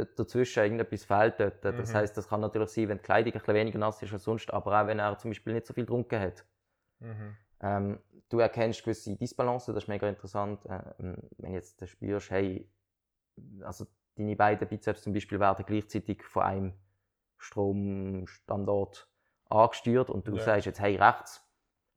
dazwischen 0.04 0.62
irgendetwas 0.62 1.04
fehlt 1.04 1.40
dort. 1.40 1.64
Das 1.64 1.90
mhm. 1.90 1.94
heißt, 1.94 2.16
das 2.16 2.28
kann 2.28 2.40
natürlich 2.40 2.70
sein, 2.70 2.88
wenn 2.88 2.98
die 2.98 3.02
Kleidung 3.02 3.32
ein 3.32 3.38
bisschen 3.38 3.54
weniger 3.54 3.78
nass 3.78 4.02
ist 4.02 4.12
als 4.12 4.24
sonst, 4.24 4.52
aber 4.52 4.80
auch 4.80 4.86
wenn 4.86 4.98
er 4.98 5.18
zum 5.18 5.30
Beispiel 5.30 5.54
nicht 5.54 5.66
so 5.66 5.74
viel 5.74 5.84
getrunken 5.84 6.20
hat. 6.20 6.44
Mhm. 7.00 7.36
Ähm, 7.60 7.98
du 8.28 8.38
erkennst 8.38 8.82
gewisse 8.82 9.16
Disbalancen, 9.16 9.74
das 9.74 9.84
ist 9.84 9.88
mega 9.88 10.08
interessant. 10.08 10.60
Ähm, 10.68 11.16
wenn 11.38 11.52
jetzt 11.52 11.86
spürst, 11.88 12.30
hey, 12.30 12.70
also 13.62 13.86
deine 14.16 14.36
beiden 14.36 14.68
Bizeps 14.68 15.02
zum 15.02 15.12
Beispiel 15.12 15.40
werden 15.40 15.64
gleichzeitig 15.66 16.22
von 16.24 16.42
einem 16.42 16.72
Stromstandort 17.38 19.08
angesteuert 19.48 20.10
und 20.10 20.26
du 20.26 20.36
ja. 20.36 20.42
sagst 20.42 20.66
jetzt, 20.66 20.80
hey, 20.80 20.96
rechts 20.96 21.44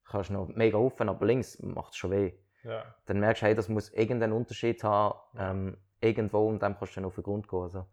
kannst 0.06 0.30
du 0.30 0.34
noch 0.34 0.48
mega 0.48 0.78
offen, 0.78 1.10
aber 1.10 1.26
links 1.26 1.60
macht 1.62 1.92
es 1.92 1.98
schon 1.98 2.12
weh. 2.12 2.34
Ja. 2.64 2.96
Dann 3.06 3.20
merkst 3.20 3.42
du, 3.42 3.48
hey, 3.48 3.56
das 3.56 3.70
muss 3.70 3.90
irgendeinen 3.90 4.34
Unterschied 4.34 4.84
haben. 4.84 5.20
Ähm, 5.38 5.78
irgendwo 6.02 6.48
und 6.48 6.62
dann 6.62 6.78
kannst 6.78 6.96
du 6.96 7.00
dann 7.00 7.06
auf 7.06 7.16
den 7.16 7.24
Grund 7.24 7.48
gehen. 7.48 7.62
Also, 7.62 7.86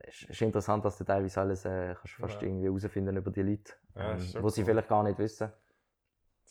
es 0.00 0.22
ist 0.22 0.42
interessant, 0.42 0.84
dass 0.84 0.98
du 0.98 1.04
teilweise 1.04 1.40
alles 1.40 1.64
äh, 1.64 1.94
kannst 1.94 2.14
fast 2.14 2.42
ja. 2.42 2.48
irgendwie 2.48 2.66
herausfinden 2.66 3.16
über 3.16 3.30
die 3.30 3.42
Leute, 3.42 3.72
ja, 3.94 4.12
ähm, 4.12 4.34
wo 4.40 4.48
sie 4.48 4.64
vielleicht 4.64 4.88
gar 4.88 5.02
nicht 5.02 5.18
wissen. 5.18 5.52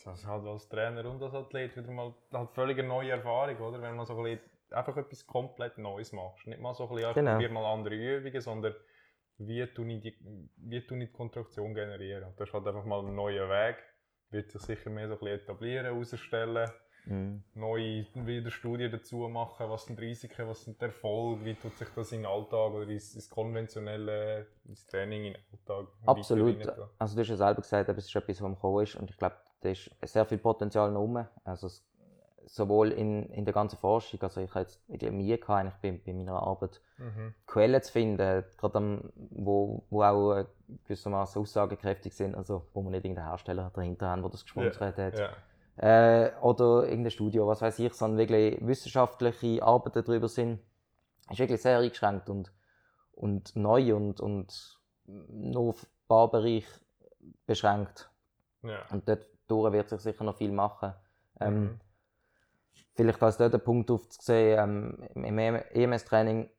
Das 0.06 0.20
ist 0.20 0.28
halt 0.28 0.46
als 0.46 0.68
Trainer 0.68 1.10
und 1.10 1.22
als 1.22 1.34
Athlet 1.34 1.78
wieder 1.78 1.92
mal 1.92 2.14
halt 2.32 2.52
völlig 2.52 2.78
eine 2.80 2.88
neue 2.88 3.12
Erfahrung, 3.12 3.58
oder? 3.58 3.82
Wenn 3.82 3.96
man 3.96 4.06
so 4.06 4.18
ein 4.18 4.24
bisschen 4.24 4.42
einfach 4.72 4.98
etwas 4.98 5.26
komplett 5.26 5.78
Neues 5.78 6.12
macht. 6.12 6.46
Nicht 6.48 6.60
mal 6.60 6.74
so 6.74 6.90
ein 6.90 6.96
bisschen, 6.96 7.14
genau. 7.14 7.54
mal 7.54 7.74
andere 7.74 7.96
Übungen, 7.96 8.42
sondern 8.42 8.76
wie 9.38 9.66
tue 9.68 9.94
ich 9.94 10.02
die, 10.02 10.18
wie 10.58 10.86
tue 10.86 10.98
ich 10.98 11.10
die 11.10 11.14
Kontraktion 11.14 11.74
generieren. 11.74 12.34
Das 12.38 12.50
ist 12.50 12.54
halt 12.54 12.68
einfach 12.68 12.86
mal 12.86 13.06
ein 13.06 13.16
neuer 13.16 13.50
Weg, 13.50 13.78
wird 14.30 14.52
sich 14.52 14.62
sicher 14.62 14.90
mehr 14.90 15.08
so 15.08 15.14
ein 15.14 15.20
bisschen 15.20 15.40
etablieren, 15.40 15.86
herausstellen 15.86 16.72
mhm. 17.06 17.44
neue 17.56 18.06
wieder 18.14 18.52
Studien 18.52 18.92
dazu 18.92 19.28
machen, 19.28 19.70
was 19.70 19.86
sind 19.86 20.00
die 20.00 20.06
Risiken, 20.06 20.48
was 20.48 20.64
sind 20.64 20.80
die 20.80 20.86
Erfolge, 20.86 21.46
wie 21.46 21.56
tut 21.56 21.78
sich 21.78 21.88
das 21.96 22.12
in 22.12 22.20
den 22.20 22.26
Alltag 22.28 22.74
oder 22.74 22.88
ins, 22.88 23.16
ins 23.16 23.30
konventionelle 23.30 24.48
ins 24.66 24.86
Training 24.86 25.26
in 25.26 25.34
den 25.34 25.40
Alltag? 25.52 25.88
Absolut. 26.06 26.58
Also 27.00 27.16
du 27.16 27.22
hast 27.22 27.30
ja 27.30 27.38
selber 27.38 27.62
gesagt, 27.62 27.90
es 27.90 28.06
ist 28.06 28.16
etwas, 28.16 28.42
was 28.42 28.46
am 28.46 28.60
Kommen 28.60 28.84
ist 28.84 28.96
und 28.96 29.10
ich 29.10 29.18
glaube, 29.18 29.36
da 29.62 29.70
ist 29.70 29.90
sehr 30.04 30.26
viel 30.26 30.38
Potenzial 30.38 30.92
noch 30.92 31.02
rum. 31.02 31.26
Also 31.44 31.68
es, 31.68 31.86
sowohl 32.46 32.92
in, 32.92 33.30
in 33.30 33.46
der 33.46 33.54
ganzen 33.54 33.78
Forschung, 33.78 34.22
also 34.22 34.42
ich 34.42 34.50
habe 34.50 34.62
jetzt 34.62 34.82
wirklich 34.90 35.12
Mühe 35.12 35.38
gehabt, 35.38 35.62
eigentlich 35.62 36.02
bei, 36.02 36.02
bei 36.06 36.14
meiner 36.14 36.44
Arbeit 36.44 36.82
mhm. 36.98 37.34
Quellen 37.48 37.82
zu 37.82 37.92
finden, 37.92 38.44
gerade 38.58 38.78
am, 38.78 39.14
wo, 39.16 39.84
wo 39.90 40.04
auch 40.04 40.36
äh, 40.36 40.46
gewissermaßen 40.84 41.42
aussagekräftig 41.42 42.14
sind, 42.14 42.36
also 42.36 42.66
wo 42.74 42.82
man 42.82 42.92
nicht 42.92 43.06
irgendeinen 43.06 43.30
Hersteller 43.30 43.72
dahinter 43.74 44.10
haben, 44.10 44.22
der 44.22 44.32
das 44.32 44.44
gesponsert 44.44 44.98
yeah. 44.98 45.08
hat. 45.08 45.18
Yeah 45.18 45.36
äh, 45.78 46.32
oder 46.42 46.88
irgendein 46.88 47.12
Studio, 47.12 47.48
was 47.48 47.62
weiß 47.62 47.80
ich, 47.80 47.94
sondern 47.94 48.18
wirklich 48.18 48.58
wissenschaftliche 48.66 49.64
Arbeiten 49.64 50.04
darüber 50.04 50.28
sind, 50.28 50.60
ist 51.30 51.40
wirklich 51.40 51.62
sehr 51.62 51.80
eingeschränkt 51.80 52.30
und, 52.30 52.52
und 53.14 53.56
neu 53.56 53.96
und, 53.96 54.20
und 54.20 54.80
nur 55.06 55.70
auf 55.70 55.84
ein 55.84 56.08
paar 56.08 56.32
Bereiche 56.32 56.68
beschränkt. 57.46 58.10
Ja. 58.62 58.86
Und 58.92 59.08
dort 59.08 59.28
wird 59.50 59.90
sich 59.90 60.00
sicher 60.00 60.24
noch 60.24 60.38
viel 60.38 60.52
machen. 60.52 60.94
Ähm, 61.40 61.62
mhm. 61.62 61.80
Vielleicht 62.96 63.22
als 63.22 63.38
dort 63.38 63.54
der 63.54 63.60
Punkt 63.60 63.90
aufzusehen, 63.92 64.60
ähm, 65.16 65.26
im 65.26 65.38
EMS-Training 65.38 66.50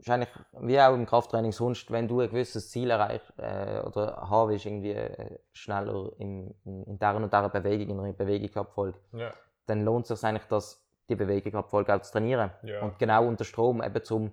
wahrscheinlich 0.00 0.28
wie 0.60 0.80
auch 0.80 0.94
im 0.94 1.06
Krafttraining 1.06 1.52
sonst, 1.52 1.90
wenn 1.90 2.08
du 2.08 2.20
ein 2.20 2.30
gewisses 2.30 2.70
Ziel 2.70 2.90
erreichst 2.90 3.32
äh, 3.38 3.82
oder 3.84 4.28
haben 4.28 4.50
willst, 4.50 4.66
irgendwie 4.66 4.92
äh, 4.92 5.38
schneller 5.52 6.12
in, 6.18 6.54
in, 6.64 6.84
in 6.84 6.98
dieser 6.98 7.16
und 7.16 7.32
dieser 7.32 7.48
Bewegung, 7.48 7.98
in 7.98 8.04
einer 8.04 8.12
Bewegungsabfolge, 8.12 8.98
ja. 9.12 9.32
dann 9.66 9.84
lohnt 9.84 10.10
es 10.10 10.20
sich 10.20 10.28
eigentlich, 10.28 10.46
dass 10.46 10.84
die 11.08 11.16
Bewegungsabfolge 11.16 11.94
auch 11.94 12.02
zu 12.02 12.12
trainieren. 12.12 12.50
Ja. 12.62 12.82
Und 12.82 12.98
genau 12.98 13.26
unter 13.26 13.44
Strom 13.44 13.82
eben 13.82 14.02
zum 14.02 14.32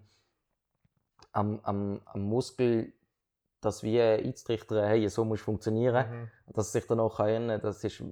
am, 1.34 1.60
am, 1.64 2.02
am 2.06 2.22
Muskel 2.22 2.94
das 3.62 3.84
wie 3.84 4.02
einzutrichtern, 4.02 4.86
hey, 4.86 5.08
so 5.10 5.26
muss 5.26 5.42
funktionieren, 5.42 6.10
mhm. 6.10 6.54
dass 6.54 6.72
sich 6.72 6.86
dann 6.88 7.00
auch 7.00 7.20
erinnern 7.20 7.60
das 7.62 7.84
ist 7.84 8.04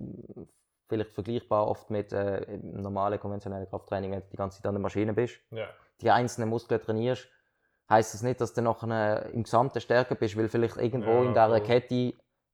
vielleicht 0.88 1.12
vergleichbar 1.12 1.68
oft 1.68 1.90
mit 1.90 2.14
äh, 2.14 2.58
normalen 2.62 3.20
konventionellen 3.20 3.68
Krafttraining, 3.68 4.12
wenn 4.12 4.22
du 4.22 4.28
die 4.32 4.38
ganze 4.38 4.58
Zeit 4.58 4.68
an 4.68 4.76
der 4.76 4.82
Maschine 4.82 5.14
bist. 5.14 5.40
Ja. 5.52 5.68
Die 6.02 6.12
einzelnen 6.12 6.50
Muskeln 6.50 6.82
trainierst, 6.82 7.28
heißt 7.90 8.14
das 8.14 8.24
nicht, 8.24 8.42
dass 8.42 8.54
du 8.54 8.62
nachher 8.62 9.30
im 9.32 9.44
Gesamten 9.44 9.80
stärker 9.82 10.16
bist, 10.16 10.36
weil 10.38 10.50
vielleicht 10.50 10.78
irgendwo 10.78 11.12
ja, 11.12 11.24
in 11.24 11.34
dieser 11.34 11.60
Kette 11.62 12.14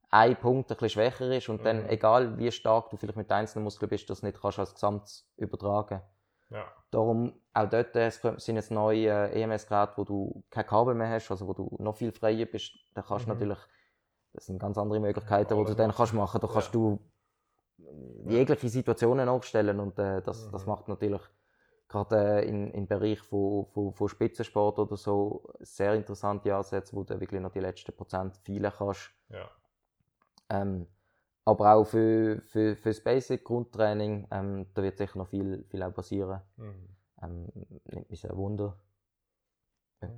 ein 0.09 0.35
Punkt 0.35 0.69
ein 0.69 0.75
bisschen 0.75 0.89
schwächer 0.89 1.31
ist 1.35 1.47
und 1.49 1.63
dann, 1.65 1.83
Mhm. 1.83 1.89
egal 1.89 2.37
wie 2.37 2.51
stark 2.51 2.89
du 2.89 2.97
vielleicht 2.97 3.17
mit 3.17 3.31
einzelnen 3.31 3.63
Muskeln 3.63 3.89
bist, 3.89 4.09
das 4.09 4.23
nicht 4.23 4.41
kannst 4.41 4.59
als 4.59 4.73
Gesamt 4.73 5.23
übertragen. 5.37 6.01
Ja. 6.49 6.65
Darum, 6.91 7.33
auch 7.53 7.69
dort 7.69 7.95
äh, 7.95 8.07
es 8.07 8.21
sind 8.21 8.57
jetzt 8.57 8.71
neue 8.71 9.07
äh, 9.07 9.41
EMS-Geräte, 9.41 9.93
wo 9.95 10.03
du 10.03 10.43
kein 10.49 10.67
Kabel 10.67 10.95
mehr 10.95 11.09
hast, 11.09 11.31
also 11.31 11.47
wo 11.47 11.53
du 11.53 11.77
noch 11.79 11.95
viel 11.95 12.11
freier 12.11 12.45
bist. 12.45 12.73
Da 12.93 13.01
kannst 13.01 13.25
du 13.25 13.29
Mhm. 13.29 13.35
natürlich, 13.35 13.59
das 14.33 14.45
sind 14.47 14.59
ganz 14.59 14.77
andere 14.77 14.99
Möglichkeiten, 14.99 15.51
wo 15.55 15.61
du 15.61 15.67
alles 15.67 15.77
dann 15.77 15.87
machen. 15.87 15.97
kannst 15.97 16.13
machen. 16.13 16.41
Da 16.41 16.47
Ja. 16.47 16.53
kannst 16.53 16.75
du 16.75 16.99
jegliche 18.25 18.67
Situationen 18.69 19.29
aufstellen 19.29 19.79
und 19.79 19.97
äh, 19.97 20.21
das, 20.21 20.51
das 20.51 20.65
Mhm. 20.65 20.69
macht 20.71 20.87
natürlich 20.89 21.21
gerade 21.91 22.41
äh, 22.41 22.47
in, 22.47 22.71
im 22.71 22.87
Bereich 22.87 23.19
von, 23.19 23.65
von, 23.67 23.93
von 23.93 24.09
Spitzensport 24.09 24.79
oder 24.79 24.95
so 24.95 25.53
sehr 25.59 25.93
interessante 25.93 26.55
Ansätze, 26.55 26.95
wo 26.95 27.03
du 27.03 27.19
wirklich 27.19 27.41
noch 27.41 27.51
die 27.51 27.59
letzten 27.59 27.95
Prozent 27.95 28.37
feilen 28.37 28.71
kannst. 28.75 29.11
Ja. 29.29 29.49
Ähm, 30.49 30.87
aber 31.45 31.73
auch 31.73 31.85
für, 31.85 32.41
für, 32.47 32.75
für 32.75 32.89
das 32.89 33.03
Basic-Grundtraining, 33.03 34.27
ähm, 34.31 34.67
da 34.73 34.83
wird 34.83 34.97
sicher 34.97 35.17
noch 35.17 35.27
viel, 35.27 35.63
viel 35.69 35.83
auch 35.83 35.93
passieren. 35.93 36.41
Mhm. 36.57 36.97
Ähm, 37.21 37.51
nimmt 37.85 38.09
mich 38.09 38.21
sehr 38.21 38.35
Wunder. 38.35 38.79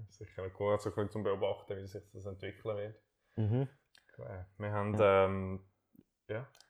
Sicher 0.10 0.48
noch 0.48 0.60
cool, 0.60 0.74
also 0.74 0.90
bisschen 0.90 1.10
zum 1.10 1.24
Beobachten, 1.24 1.78
wie 1.78 1.88
sich 1.88 2.04
das 2.14 2.26
entwickeln 2.26 2.78
wird. 2.78 2.96
Mhm. 3.36 3.68
Wir 4.58 4.72
haben, 4.72 4.96
ähm, 5.00 5.66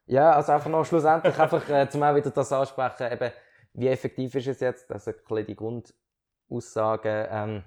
Ja, 0.06 0.32
also 0.32 0.54
einfach 0.54 0.70
noch 0.70 0.86
schlussendlich, 0.86 1.38
einfach 1.40 1.68
äh, 1.70 1.90
zum 1.90 2.02
auch 2.04 2.16
wieder 2.16 2.32
das 2.32 2.52
ansprechen, 2.52 3.12
eben, 3.12 3.32
wie 3.74 3.88
effektiv 3.88 4.36
ist 4.36 4.48
es 4.48 4.60
jetzt, 4.60 4.92
also 4.92 5.12
ein 5.12 5.18
bisschen 5.18 5.46
die 5.48 5.56
Grundaussagen. 5.56 7.28
Ähm, 7.30 7.64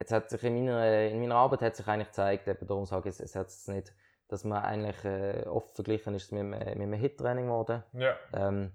jetzt 0.00 0.12
hat 0.12 0.30
sich 0.30 0.42
in 0.44 0.54
meiner, 0.64 1.02
in 1.08 1.20
meiner 1.20 1.34
Arbeit 1.36 1.62
hat 1.62 1.76
sich 1.76 1.86
eigentlich 1.86 2.08
gezeigt, 2.08 2.48
eben 2.48 2.66
darum 2.66 2.86
sage 2.86 3.08
ich 3.08 3.14
es, 3.16 3.20
es 3.20 3.34
hat 3.36 3.48
es 3.48 3.68
nicht, 3.68 3.92
dass 4.28 4.44
man 4.44 4.62
eigentlich 4.62 5.04
äh, 5.04 5.44
oft 5.46 5.74
verglichen 5.74 6.14
ist 6.14 6.32
mit 6.32 6.40
einem, 6.40 6.50
mit 6.50 6.60
einem 6.82 6.92
Hit-Training 6.94 7.46
geworden. 7.46 7.82
ja. 7.92 8.16
ähm, 8.32 8.72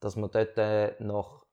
dass 0.00 0.16
man 0.16 0.30
dort 0.30 0.56
äh, 0.56 0.94
nach 0.98 1.44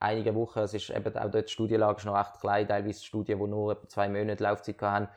einigen 0.00 0.34
Wochen, 0.34 0.58
es 0.58 0.74
ist 0.74 0.90
eben 0.90 1.16
auch 1.16 1.30
dort 1.30 1.48
die 1.48 1.52
Studienlage 1.52 1.98
ist 1.98 2.04
noch 2.04 2.16
recht 2.18 2.40
klein, 2.40 2.66
teilweise 2.68 3.04
Studien, 3.04 3.38
die 3.38 3.46
nur 3.46 3.72
etwa 3.72 3.88
zwei 3.88 4.08
Monate 4.08 4.42
Laufzeit 4.42 4.82
haben, 4.82 5.08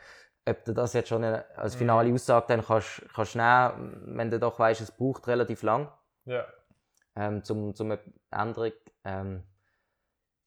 ob 0.48 0.64
du 0.64 0.74
das 0.74 0.94
jetzt 0.94 1.10
schon 1.10 1.24
eine, 1.24 1.46
als 1.58 1.74
Mhm. 1.76 1.80
finale 1.80 2.14
Aussage 2.14 2.46
dann 2.50 2.64
kannst, 2.64 3.04
kannst 3.14 3.36
nehmen, 3.36 4.16
wenn 4.18 4.30
du 4.32 4.40
doch 4.40 4.58
weißt, 4.60 4.82
es 4.82 4.92
braucht 4.92 5.28
relativ 5.28 5.64
lang 5.64 5.92
Ja. 6.26 6.46
Ähm, 7.16 7.44
zum, 7.44 7.76
zum 7.76 7.98
Änderung, 8.32 8.72
ähm, 9.04 9.44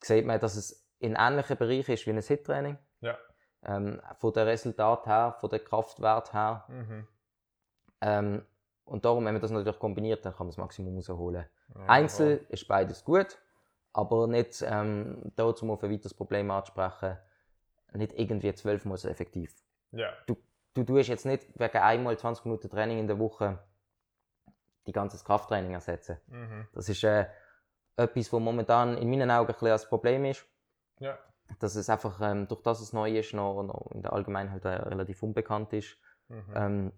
sieht 0.03 0.27
man, 0.27 0.41
dass 0.41 0.57
es 0.57 0.89
in 0.99 1.17
ähnlichen 1.19 1.57
Bereichen 1.57 1.93
ist 1.93 2.07
wie 2.07 2.11
ein 2.11 2.21
Hit-Training. 2.21 2.79
Ja. 3.01 3.19
Ähm, 3.65 4.01
von 4.19 4.33
den 4.33 4.47
Resultaten 4.47 5.11
her, 5.11 5.37
von 5.39 5.51
den 5.51 5.65
Kraftwerten 5.65 6.33
her. 6.33 6.65
Mhm. 6.69 7.09
Ähm, 8.01 8.47
und 8.85 9.05
darum, 9.05 9.25
wenn 9.25 9.35
man 9.35 9.41
das 9.41 9.51
natürlich 9.51 9.79
kombiniert, 9.79 10.25
dann 10.25 10.33
kann 10.33 10.47
man 10.47 10.51
das 10.51 10.59
Maximum 10.59 10.97
rausholen. 10.97 11.47
Ja, 11.75 11.87
Einzel 11.87 12.45
ist 12.49 12.67
beides 12.67 13.05
gut, 13.05 13.39
aber 13.93 14.27
nicht 14.27 14.63
ähm, 14.67 15.33
dazu, 15.37 15.65
um 15.65 15.71
auf 15.71 15.83
ein 15.83 15.91
weiteres 15.91 16.15
Problem 16.15 16.51
anzusprechen, 16.51 17.19
nicht 17.95 18.13
irgendwie 18.15 18.53
zwölfmal 18.55 18.97
so 18.97 19.09
effektiv. 19.09 19.55
Ja. 19.93 20.11
Du 20.75 20.85
tust 20.85 21.09
jetzt 21.09 21.27
nicht 21.27 21.47
wegen 21.59 21.79
einmal 21.79 22.19
20 22.19 22.47
Minuten 22.47 22.71
Training 22.71 22.99
in 22.99 23.07
der 23.07 23.19
Woche 23.19 23.59
die 24.87 24.93
ganze 24.93 25.23
Krafttraining 25.25 25.73
ersetzen. 25.75 26.19
Mhm. 26.29 26.67
Das 26.73 26.89
ist 26.89 27.05
äh, 27.05 27.27
etwas, 27.97 28.33
was 28.33 28.41
momentan 28.41 28.97
in 28.99 29.11
meinen 29.11 29.31
Augen 29.31 29.49
ein 29.49 29.55
bisschen 29.55 29.69
als 29.69 29.89
Problem 29.89 30.25
ist. 30.25 30.47
Ja. 30.99 31.19
Dass 31.59 31.75
es 31.77 31.89
einfach, 31.91 32.21
ähm, 32.23 32.49
durch 32.49 32.63
das 32.63 32.81
es 32.81 32.93
neu 32.93 33.11
ist, 33.19 33.35
noch, 33.35 33.63
noch 33.63 33.91
in 33.93 34.03
der 34.03 34.13
Allgemeinheit 34.13 34.65
äh, 34.65 34.69
relativ 34.69 35.23
unbekannt 35.23 35.73
ist. 35.73 35.97
Mhm. 36.29 36.53
Ähm, 36.55 36.93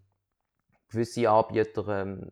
gewisse 0.88 1.28
Anbieter, 1.28 1.88
ähm, 1.88 2.30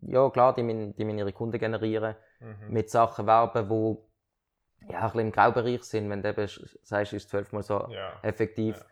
ja 0.00 0.28
klar, 0.30 0.54
die, 0.54 0.62
müssen- 0.62 0.94
die 0.96 1.04
müssen 1.04 1.18
ihre 1.18 1.32
Kunden 1.32 1.58
generieren. 1.58 2.14
Mhm. 2.40 2.70
mit 2.72 2.90
Sachen 2.90 3.26
werben, 3.26 3.68
die 3.68 4.92
ja, 4.92 4.98
ein 5.00 5.04
bisschen 5.06 5.20
im 5.20 5.32
Graubereich 5.32 5.82
sind, 5.84 6.10
wenn 6.10 6.22
du 6.22 6.28
eben 6.28 6.46
sagst, 6.82 7.12
ist 7.14 7.30
zwölfmal 7.30 7.62
so 7.62 7.88
Ja. 7.88 8.12
effektiv. 8.22 8.76
Ja. 8.76 8.84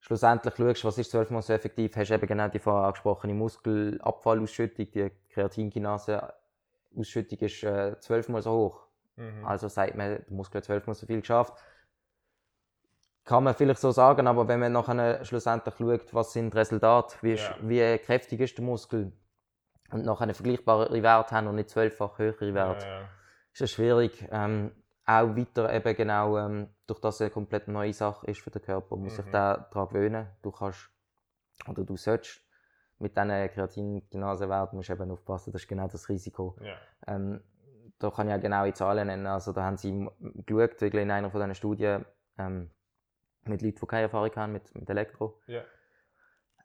Schlussendlich 0.00 0.54
schaust, 0.56 0.84
was 0.84 0.98
ist 0.98 1.10
zwölfmal 1.10 1.42
so 1.42 1.52
effektiv, 1.52 1.94
hast 1.96 2.10
eben 2.10 2.26
genau 2.26 2.48
die 2.48 2.58
vorher 2.58 2.86
angesprochene 2.86 3.34
Muskelabfallausschüttung, 3.34 4.90
die 4.90 5.10
Kreatinkinase-Ausschüttung 5.30 7.38
ist 7.40 7.62
äh, 7.62 7.98
zwölfmal 8.00 8.42
so 8.42 8.52
hoch. 8.52 8.86
Mhm. 9.16 9.44
Also 9.44 9.68
sagt 9.68 9.96
man, 9.96 10.22
der 10.26 10.30
Muskel 10.30 10.58
hat 10.58 10.64
zwölfmal 10.64 10.94
so 10.94 11.06
viel 11.06 11.20
geschafft. 11.20 11.52
Kann 13.24 13.44
man 13.44 13.54
vielleicht 13.54 13.80
so 13.80 13.90
sagen, 13.90 14.26
aber 14.26 14.48
wenn 14.48 14.60
man 14.60 14.72
nachher 14.72 15.22
schlussendlich 15.24 15.74
schaut, 15.76 16.14
was 16.14 16.32
sind 16.32 16.54
die 16.54 16.58
Resultate, 16.58 17.16
wie, 17.20 17.34
Ja. 17.34 17.56
wie 17.60 17.98
kräftig 17.98 18.40
ist 18.40 18.56
der 18.56 18.64
Muskel 18.64 19.12
und 19.92 20.06
nachher 20.06 20.22
einen 20.22 20.34
vergleichbaren 20.34 21.02
Wert 21.02 21.30
haben 21.30 21.46
und 21.46 21.56
nicht 21.56 21.68
zwölffach 21.68 22.18
höhere 22.18 22.54
Werte, 22.54 22.86
Ja, 22.86 23.00
ja. 23.00 23.08
ist 23.52 23.60
es 23.60 23.70
schwierig. 23.72 24.26
Ähm, 24.30 24.72
auch 25.10 25.36
weiter 25.36 25.72
eben 25.72 25.96
genau, 25.96 26.38
ähm, 26.38 26.68
durch 26.86 27.00
das 27.00 27.16
es 27.16 27.22
eine 27.22 27.30
komplett 27.30 27.68
neue 27.68 27.92
Sache 27.92 28.26
ist 28.26 28.40
für 28.40 28.50
den 28.50 28.62
Körper, 28.62 28.96
muss 28.96 29.16
sich 29.16 29.26
Mhm. 29.26 29.32
der 29.32 29.68
daran 29.70 29.88
gewöhnen. 29.88 30.26
Du 30.42 30.50
kannst, 30.52 30.90
oder 31.68 31.84
du 31.84 31.96
sollst 31.96 32.40
mit 32.98 33.16
diesen 33.16 33.30
Kreatinkinase-Werten 33.50 34.76
musst 34.76 34.88
du 34.88 34.92
eben 34.92 35.10
aufpassen, 35.10 35.52
das 35.52 35.62
ist 35.62 35.68
genau 35.68 35.88
das 35.88 36.08
Risiko. 36.08 36.56
Ja. 36.60 36.74
Ähm, 37.06 37.42
da 37.98 38.10
kann 38.10 38.28
ich 38.28 38.34
auch 38.34 38.40
genaue 38.40 38.72
Zahlen 38.72 39.06
nennen. 39.06 39.26
Also 39.26 39.52
da 39.52 39.62
haben 39.64 39.76
sie 39.76 40.08
geschaut, 40.46 40.80
wirklich 40.80 41.02
in 41.02 41.10
einer 41.10 41.30
von 41.30 41.40
diesen 41.40 41.54
Studien 41.54 42.04
ähm, 42.38 42.70
mit 43.44 43.62
Leuten, 43.62 43.78
die 43.80 43.86
keine 43.86 44.02
Erfahrung 44.02 44.34
haben 44.36 44.52
mit, 44.52 44.74
mit 44.74 44.88
Elektro. 44.88 45.40
Ja. 45.46 45.62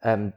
Ähm, 0.02 0.32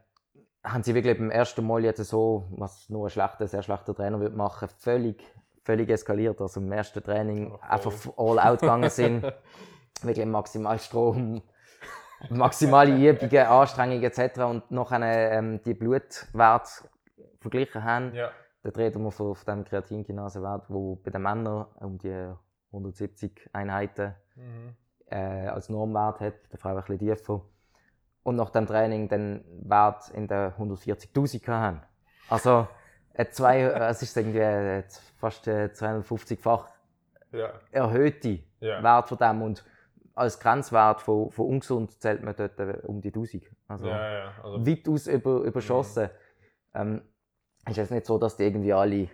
haben 0.63 0.83
sie 0.83 0.93
wirklich 0.93 1.17
beim 1.17 1.31
ersten 1.31 1.65
Mal 1.65 1.83
jetzt 1.83 2.03
so, 2.03 2.47
was 2.51 2.89
nur 2.89 3.07
ein 3.07 3.09
schlechter, 3.09 3.47
sehr 3.47 3.63
schlechter 3.63 3.95
Trainer 3.95 4.19
würde 4.19 4.35
machen, 4.35 4.67
völlig, 4.77 5.23
völlig 5.69 5.89
eskaliert. 5.89 6.41
Also 6.41 6.59
im 6.59 6.71
ersten 6.71 7.03
Training 7.03 7.51
voll. 7.51 7.59
einfach 7.61 7.91
all 8.17 8.39
out 8.39 8.61
gegangen 8.61 8.89
sind, 8.89 9.23
wirklich 10.01 10.25
maximal 10.25 10.79
Strom, 10.79 11.43
maximale 12.29 12.91
Übungen, 13.09 13.45
Anstrengungen 13.45 14.03
etc. 14.03 14.39
und 14.39 14.71
nachher 14.71 15.31
ähm, 15.31 15.61
die 15.63 15.75
Blutwerte 15.75 16.71
verglichen 17.39 17.83
haben. 17.83 18.13
Ja. 18.15 18.31
Da 18.63 18.69
reden 18.71 19.03
wir 19.03 19.11
von 19.11 19.35
dem 19.47 19.63
Kreatinkinase-Wert, 19.63 20.65
wo 20.69 20.95
bei 20.95 21.11
den 21.11 21.21
Männern 21.21 21.65
um 21.79 21.97
die 21.99 22.33
170 22.71 23.49
Einheiten 23.53 24.15
Mhm. 24.35 24.75
äh, 25.07 25.47
als 25.47 25.67
Normwert 25.69 26.21
hat, 26.21 26.41
bei 26.43 26.47
der 26.51 26.59
Frau 26.59 26.69
ein 26.69 26.75
bisschen 26.77 26.99
tiefer. 26.99 27.41
Und 28.23 28.35
nach 28.37 28.49
dem 28.51 28.65
Training 28.67 29.09
den 29.09 29.43
Wert 29.69 30.09
in 30.13 30.27
der 30.29 30.55
140.000 30.57 31.47
haben. 31.47 31.81
Also 32.29 32.67
zwei, 33.31 33.61
äh, 33.61 33.89
es 33.89 34.01
ist 34.01 34.15
irgendwie 34.17 34.39
äh, 34.39 34.83
fast 35.17 35.47
äh, 35.47 35.69
250-fach 35.73 36.67
Ja. 37.31 37.51
erhöhte 37.71 38.39
Ja. 38.59 38.81
Wert 38.83 39.09
von 39.09 39.17
dem 39.17 39.41
und 39.41 39.63
als 40.15 40.39
Grenzwert 40.39 41.01
von, 41.01 41.31
von 41.31 41.45
ungesund 41.47 42.01
zählt 42.01 42.23
man 42.23 42.35
dort 42.35 42.59
äh, 42.59 42.79
um 42.85 43.01
die 43.01 43.09
1000. 43.09 43.43
Also 43.67 43.87
Ja, 43.87 44.13
ja. 44.13 44.33
Also, 44.43 44.65
weitaus 44.65 45.07
über, 45.07 45.41
überschossen. 45.41 46.09
Ähm, 46.73 47.01
ist 47.67 47.77
jetzt 47.77 47.91
nicht 47.91 48.05
so, 48.05 48.17
dass 48.17 48.35
die 48.35 48.43
irgendwie 48.43 48.73
alle 48.73 49.09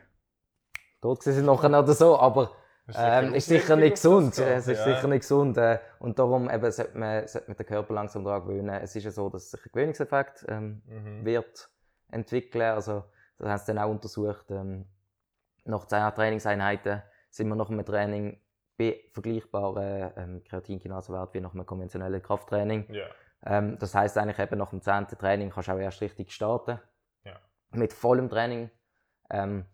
tot 1.01 1.21
sind 1.23 1.45
nachher 1.45 1.69
oder 1.69 1.93
so, 1.93 2.17
aber 2.17 2.51
ähm, 2.95 3.33
ist 3.33 3.47
sicher 3.47 3.75
nicht 3.75 3.93
gesund. 3.95 4.37
Es 4.37 4.67
ist 4.67 4.77
ja. 4.79 4.95
sicher 4.95 5.07
nicht 5.07 5.21
gesund. 5.21 5.57
Äh, 5.57 5.79
und 5.99 6.17
darum 6.19 6.49
eben 6.49 6.71
sollte, 6.71 6.97
man, 6.97 7.27
sollte 7.27 7.49
man 7.49 7.57
den 7.57 7.65
Körper 7.65 7.93
langsam 7.93 8.23
daran 8.23 8.47
gewöhnen. 8.47 8.69
Es 8.81 8.95
ist 8.95 9.03
ja 9.03 9.11
so, 9.11 9.29
dass 9.29 9.51
sich 9.51 9.59
ein 9.65 9.69
Gewöhnungseffekt 9.73 10.45
ähm, 10.47 10.81
Mhm. 10.87 11.25
wird 11.25 11.69
entwickeln. 12.11 12.61
Also, 12.73 13.03
das 13.37 13.49
haben 13.49 13.57
sie 13.59 13.73
dann 13.73 13.77
auch 13.79 13.89
untersucht. 13.89 14.45
Ähm, 14.51 14.85
nach 15.65 15.85
10 15.85 16.13
Trainingseinheiten 16.15 17.01
sind 17.29 17.47
wir 17.47 17.55
nach 17.55 17.69
einem 17.69 17.85
Training 17.85 18.39
bei 18.77 18.99
vergleichbaren 19.11 20.11
ähm, 20.17 20.43
Kreatinkinasewert 20.43 21.33
wie 21.33 21.41
nach 21.41 21.53
einem 21.53 21.65
konventionellen 21.65 22.21
Krafttraining. 22.21 22.85
Ja. 22.93 23.05
Ähm, 23.45 23.77
das 23.79 23.95
heißt 23.95 24.17
eigentlich 24.17 24.39
eben 24.39 24.57
nach 24.57 24.69
dem 24.69 24.81
10. 24.81 25.07
Training 25.07 25.49
kannst 25.49 25.69
du 25.69 25.73
auch 25.73 25.79
erst 25.79 26.01
richtig 26.01 26.31
starten. 26.31 26.79
Ja. 27.23 27.39
Mit 27.71 27.93
vollem 27.93 28.29
Training. 28.29 28.69
Ähm, 29.29 29.65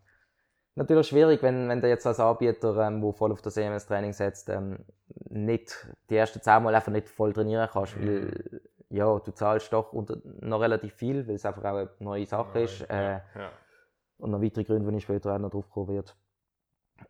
natürlich 0.76 1.08
schwierig, 1.08 1.41
wenn, 1.43 1.67
wenn 1.67 1.82
du 1.82 1.89
jetzt 1.89 2.06
als 2.08 2.19
Anbieter, 2.19 2.76
ähm, 2.88 3.02
wo 3.02 3.12
voll 3.12 3.32
auf 3.32 3.41
das 3.41 3.58
EMS-Training 3.58 4.13
setzt, 4.13 4.50
ähm, 4.50 4.86
nicht 5.30 5.88
die 6.10 6.15
ersten 6.15 6.41
10 6.41 6.63
Mal 6.63 6.76
einfach 6.76 6.91
nicht 6.91 7.10
voll 7.10 7.34
trainieren 7.34 7.69
kannst, 7.71 7.97
Mhm. 7.97 8.08
weil 8.08 8.61
ja, 8.91 9.19
du 9.19 9.32
zahlst 9.32 9.71
doch 9.73 9.93
unter, 9.93 10.17
noch 10.23 10.60
relativ 10.62 10.93
viel, 10.93 11.27
weil 11.27 11.36
es 11.36 11.45
einfach 11.45 11.63
auch 11.63 11.75
eine 11.77 11.89
neue 11.99 12.25
Sache 12.25 12.60
ist. 12.62 12.82
Äh, 12.89 12.93
Ja. 12.93 13.21
Ja. 13.36 13.51
und 14.17 14.32
noch 14.32 14.41
weitere 14.41 14.63
Gründe, 14.63 14.91
wo 14.91 14.95
ich 14.95 15.04
später 15.04 15.34
auch 15.34 15.39
noch 15.39 15.49
drauf 15.49 15.69
kommen 15.69 15.88
werde. 15.89 16.12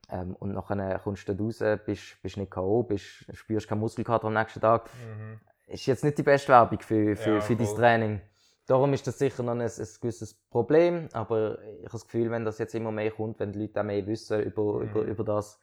Ähm, 0.10 0.36
und 0.36 0.54
nachher 0.54 1.00
kommst 1.00 1.28
du 1.28 1.34
da 1.36 1.44
raus, 1.44 1.60
bist, 1.86 2.22
bist 2.22 2.38
nicht 2.38 2.52
K.O., 2.52 2.84
bist, 2.84 3.26
spürst 3.34 3.68
keinen 3.68 3.80
Muskelkater 3.80 4.28
am 4.28 4.34
nächsten 4.34 4.62
Tag 4.62 4.90
Mhm. 5.08 5.40
ist 5.68 5.86
jetzt 5.86 6.04
nicht 6.04 6.18
die 6.18 6.24
beste 6.24 6.50
Werbung 6.50 6.80
für, 6.82 7.16
für, 7.16 7.36
Ja, 7.36 7.42
für 7.42 7.56
dein. 7.56 7.76
Training. 7.76 8.22
Darum 8.68 8.94
ist 8.94 9.06
das 9.08 9.18
sicher 9.18 9.44
noch 9.44 9.54
ein, 9.54 9.62
ein 9.62 9.68
gewisses 9.68 10.34
Problem, 10.50 11.10
aber 11.14 11.62
ich 11.62 11.80
habe 11.86 11.92
das 11.92 12.06
Gefühl, 12.06 12.30
wenn 12.32 12.46
das 12.46 12.58
jetzt 12.60 12.76
immer 12.76 12.92
mehr 12.92 13.12
kommt, 13.12 13.40
wenn 13.40 13.52
die 13.52 13.60
Leute 13.60 13.80
auch 13.82 13.86
mehr 13.86 14.06
wissen 14.06 14.42
über, 14.42 14.76
Mhm. 14.76 14.82
über, 14.84 15.02
über 15.02 15.24
das, 15.24 15.62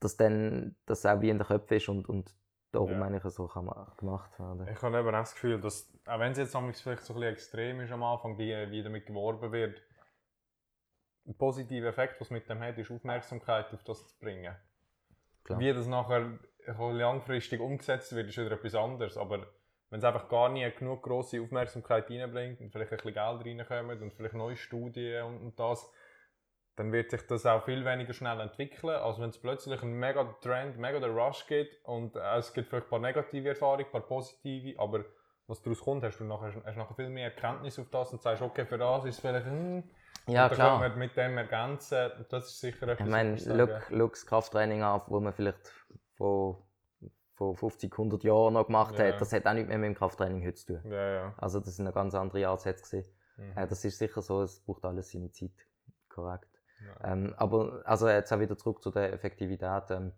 dass 0.00 0.16
dann 0.16 0.76
das 0.86 1.04
auch 1.06 1.20
wie 1.20 1.28
in 1.30 1.38
den 1.38 1.46
Köpfen 1.46 1.76
ist 1.76 1.88
und, 1.88 2.08
und 2.08 2.34
darum 2.72 2.90
Ja. 2.92 3.02
eigentlich 3.02 3.22
so 3.32 3.46
kann 3.46 3.70
gemacht 3.96 4.38
werden. 4.38 4.68
Ich 4.68 4.82
habe 4.82 4.98
eben 4.98 5.08
auch 5.08 5.12
das 5.12 5.34
Gefühl, 5.34 5.60
dass, 5.60 5.92
auch 6.06 6.18
wenn 6.20 6.32
es 6.32 6.38
jetzt 6.38 6.52
vielleicht 6.52 7.02
so 7.04 7.14
ein 7.14 7.20
bisschen 7.20 7.22
extrem 7.22 7.80
ist 7.80 7.92
am 7.92 8.02
Anfang, 8.02 8.38
wie, 8.38 8.54
wie 8.70 8.82
damit 8.82 9.06
geworben 9.06 9.52
wird, 9.52 9.80
ein 11.26 11.36
positiver 11.36 11.88
Effekt, 11.88 12.20
was 12.20 12.30
mit 12.30 12.48
dem 12.48 12.60
hat, 12.60 12.78
ist 12.78 12.90
Aufmerksamkeit 12.90 13.72
auf 13.74 13.82
das 13.84 14.06
zu 14.06 14.18
bringen. 14.18 14.54
Klar. 15.44 15.58
Wie 15.58 15.72
das 15.72 15.86
nachher 15.86 16.38
langfristig 16.66 17.60
umgesetzt 17.60 18.14
wird, 18.14 18.28
ist 18.28 18.38
wieder 18.38 18.52
etwas 18.52 18.74
anderes. 18.74 19.16
Aber 19.16 19.46
wenn 19.90 19.98
es 19.98 20.04
einfach 20.04 20.28
gar 20.28 20.48
nie 20.48 20.70
genug 20.70 21.02
grosse 21.02 21.40
Aufmerksamkeit 21.40 22.10
reinbringt 22.10 22.60
und 22.60 22.70
vielleicht 22.70 22.92
ein 22.92 22.98
bisschen 22.98 23.14
Geld 23.14 23.68
reinkommt 23.68 24.02
und 24.02 24.12
vielleicht 24.14 24.34
neue 24.34 24.56
Studien 24.56 25.24
und, 25.24 25.38
und 25.38 25.60
das, 25.60 25.90
dann 26.78 26.92
wird 26.92 27.10
sich 27.10 27.26
das 27.26 27.44
auch 27.44 27.64
viel 27.64 27.84
weniger 27.84 28.12
schnell 28.12 28.38
entwickeln, 28.40 28.94
als 28.94 29.18
wenn 29.20 29.30
es 29.30 29.38
plötzlich 29.38 29.82
einen 29.82 29.98
mega 29.98 30.24
Trend, 30.40 30.78
mega 30.78 31.00
den 31.00 31.10
Rush 31.16 31.46
gibt 31.46 31.84
und 31.84 32.14
äh, 32.16 32.36
es 32.38 32.52
gibt 32.52 32.68
vielleicht 32.68 32.86
ein 32.86 32.90
paar 32.90 32.98
negative 33.00 33.48
Erfahrungen, 33.48 33.84
ein 33.86 33.90
paar 33.90 34.00
positive, 34.06 34.78
aber 34.80 35.04
was 35.48 35.60
daraus 35.62 35.80
kommt, 35.80 36.04
hast 36.04 36.18
du 36.18 36.24
nachher, 36.24 36.52
hast 36.64 36.76
nachher 36.76 36.94
viel 36.94 37.08
mehr 37.08 37.24
Erkenntnis 37.34 37.78
auf 37.78 37.88
das 37.90 38.12
und 38.12 38.22
sagst, 38.22 38.42
okay, 38.42 38.64
für 38.64 38.78
das 38.78 39.04
ist 39.06 39.16
es 39.16 39.20
vielleicht, 39.20 39.46
hm, 39.46 39.82
Ja, 40.26 40.44
und 40.44 40.50
dann 40.50 40.56
klar. 40.56 40.80
können 40.80 40.92
wir 40.92 40.98
mit 40.98 41.16
dem 41.16 41.36
ergänzen, 41.38 42.10
das 42.28 42.46
ist 42.46 42.60
sicher 42.60 42.86
etwas, 42.88 43.06
Ich 43.06 43.10
meine, 43.10 43.38
sage. 43.38 43.82
schau 43.88 44.06
das 44.08 44.26
Krafttraining 44.26 44.82
an, 44.82 45.00
wo 45.08 45.18
man 45.20 45.32
vielleicht 45.32 45.72
vor, 46.16 46.62
vor 47.34 47.56
50, 47.56 47.92
100 47.92 48.22
Jahren 48.24 48.54
noch 48.54 48.66
gemacht 48.66 48.98
Ja. 48.98 49.06
hat. 49.06 49.20
Das 49.20 49.32
hat 49.32 49.46
auch 49.46 49.54
nicht 49.54 49.68
mehr 49.68 49.78
mit 49.78 49.86
dem 49.88 49.94
Krafttraining 49.94 50.44
heute 50.44 50.54
zu 50.54 50.74
tun. 50.80 50.92
Ja, 50.92 51.10
ja. 51.14 51.34
Also 51.38 51.60
das 51.60 51.76
sind 51.76 51.86
eine 51.86 51.94
ganz 51.94 52.14
andere 52.14 52.46
Ansätze. 52.48 53.04
Mhm. 53.36 53.56
Äh, 53.56 53.66
das 53.66 53.84
ist 53.84 53.98
sicher 53.98 54.20
so, 54.20 54.42
es 54.42 54.60
braucht 54.60 54.84
alles 54.84 55.10
seine 55.10 55.30
Zeit. 55.32 55.52
Korrekt. 56.08 56.57
Ja. 56.80 57.12
Ähm, 57.12 57.34
aber 57.36 57.82
also 57.84 58.08
jetzt 58.08 58.32
auch 58.32 58.40
wieder 58.40 58.56
zurück 58.56 58.82
zu 58.82 58.90
der 58.90 59.12
Effektivität. 59.12 59.90
Ähm, 59.90 60.12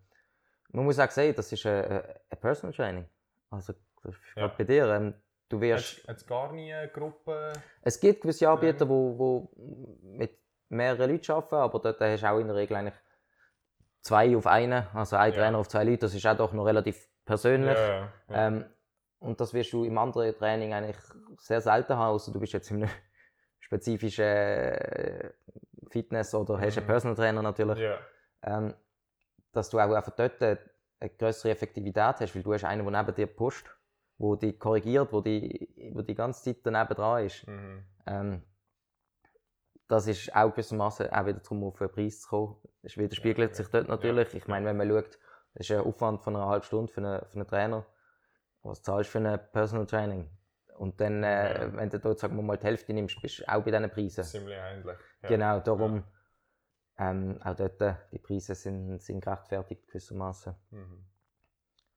man 0.69 0.85
muss 0.85 0.99
auch 0.99 1.09
sehen, 1.11 1.35
das 1.35 1.51
ist 1.51 1.65
ein, 1.65 1.83
ein 2.29 2.39
Personal 2.39 2.73
Training. 2.73 3.05
Also 3.49 3.73
Ja. 4.35 4.47
bei 4.47 4.63
dir. 4.63 4.87
Ähm, 4.87 5.13
du 5.49 5.59
wirst, 5.59 6.07
Hat 6.07 6.17
es 6.17 6.25
gar 6.25 6.51
nie 6.53 6.73
eine 6.73 6.87
Gruppe? 6.89 7.53
es 7.81 7.99
gibt 7.99 8.21
gewisse 8.21 8.49
Anbieter, 8.49 8.87
wo, 8.87 9.17
wo 9.17 9.51
mit 10.01 10.37
mehreren 10.69 11.11
Leuten 11.11 11.31
arbeiten, 11.31 11.55
aber 11.55 11.79
dort 11.79 11.99
hast 11.99 12.23
du 12.23 12.29
auch 12.29 12.39
in 12.39 12.47
der 12.47 12.55
Regel 12.55 12.77
eigentlich 12.77 12.95
zwei 14.01 14.35
auf 14.35 14.47
einen, 14.47 14.87
also 14.93 15.17
ein. 15.17 15.33
Trainer 15.33 15.57
auf 15.57 15.67
zwei 15.67 15.83
Leute. 15.83 15.99
Das 15.99 16.13
ist 16.15 16.25
auch 16.25 16.37
doch 16.37 16.53
noch 16.53 16.65
relativ 16.65 17.07
persönlich. 17.25 17.77
Ähm, 18.29 18.65
und 19.19 19.39
das 19.39 19.53
wirst 19.53 19.73
du 19.73 19.83
im 19.83 19.97
anderen 19.97 20.35
Training 20.35 20.73
eigentlich 20.73 20.97
sehr 21.37 21.61
selten 21.61 21.95
haben, 21.95 22.15
außer 22.15 22.31
du 22.31 22.39
bist 22.39 22.53
jetzt 22.53 22.71
in 22.71 22.83
einem 22.83 22.91
spezifischen 23.59 24.25
äh, 24.25 25.31
Fitness 25.91 26.33
oder 26.33 26.59
hast 26.59 26.77
einen 26.77 26.85
Mhm. 26.85 26.89
Personal 26.89 27.15
Trainer 27.15 27.41
natürlich, 27.41 27.79
ja. 27.79 27.97
ähm, 28.43 28.73
dass 29.51 29.69
du 29.69 29.79
auch 29.79 29.93
einfach 29.93 30.15
dort 30.15 30.41
eine 30.41 30.59
größere 31.17 31.51
Effektivität 31.51 32.15
hast, 32.19 32.35
weil 32.35 32.43
du 32.43 32.53
hast 32.53 32.63
einen, 32.63 32.85
der 32.89 33.01
neben 33.03 33.15
dir 33.15 33.27
pusht, 33.27 33.67
wo 34.17 34.35
die 34.35 34.57
korrigiert, 34.57 35.11
wo 35.11 35.21
die, 35.21 35.91
wo 35.93 36.01
die 36.01 36.15
ganze 36.15 36.43
Zeit 36.43 36.57
daneben 36.63 36.93
dran 36.95 37.25
ist. 37.25 37.47
Mhm. 37.47 37.83
Ähm, 38.05 38.43
das 39.87 40.07
ist 40.07 40.33
auch 40.35 40.51
gewissermaßen 40.51 41.09
auch 41.11 41.25
wieder 41.25 41.39
darum, 41.39 41.63
auf 41.65 41.77
den 41.77 41.89
Preis 41.91 42.21
zu 42.21 42.29
kommen. 42.29 42.55
Das 42.81 42.95
widerspiegelt 42.97 43.51
Ja, 43.51 43.55
sich 43.55 43.67
dort 43.67 43.87
ja. 43.87 43.91
natürlich. 43.95 44.33
Ich 44.33 44.47
meine, 44.47 44.65
wenn 44.67 44.77
man 44.77 44.87
schaut, 44.89 45.19
das 45.53 45.69
ist 45.69 45.71
ein 45.71 45.81
Aufwand 45.81 46.21
von 46.21 46.35
einer 46.35 46.45
halben 46.47 46.63
Stunde 46.63 46.91
für 46.91 47.01
einen, 47.01 47.25
für 47.25 47.35
einen 47.35 47.47
Trainer. 47.47 47.85
Was 48.63 48.81
zahlst 48.81 49.13
du 49.13 49.19
für 49.19 49.27
ein 49.27 49.39
Personal 49.51 49.85
Training? 49.85 50.29
Und 50.81 50.99
dann, 50.99 51.23
äh, 51.23 51.61
Ja. 51.61 51.73
wenn 51.77 51.89
du 51.91 51.99
dort, 51.99 52.17
sagen 52.17 52.35
wir 52.35 52.41
mal, 52.41 52.57
die 52.57 52.65
Hälfte 52.65 52.91
nimmst, 52.91 53.21
bist 53.21 53.39
du 53.39 53.47
auch 53.47 53.63
bei 53.63 53.69
diesen 53.69 53.89
Preisen. 53.91 54.23
Ziemlich 54.23 54.57
ähnlich. 54.57 54.97
Ja. 55.21 55.29
Genau, 55.29 55.59
darum 55.59 56.03
ähm, 56.97 57.39
auch 57.43 57.55
dort, 57.55 57.79
äh, 57.81 57.93
die 58.11 58.17
Preise 58.17 58.55
sind, 58.55 58.99
sind 58.99 59.21
gerechtfertigt 59.21 59.85
gewissermaßen. 59.87 60.55
Mhm. 60.71 61.05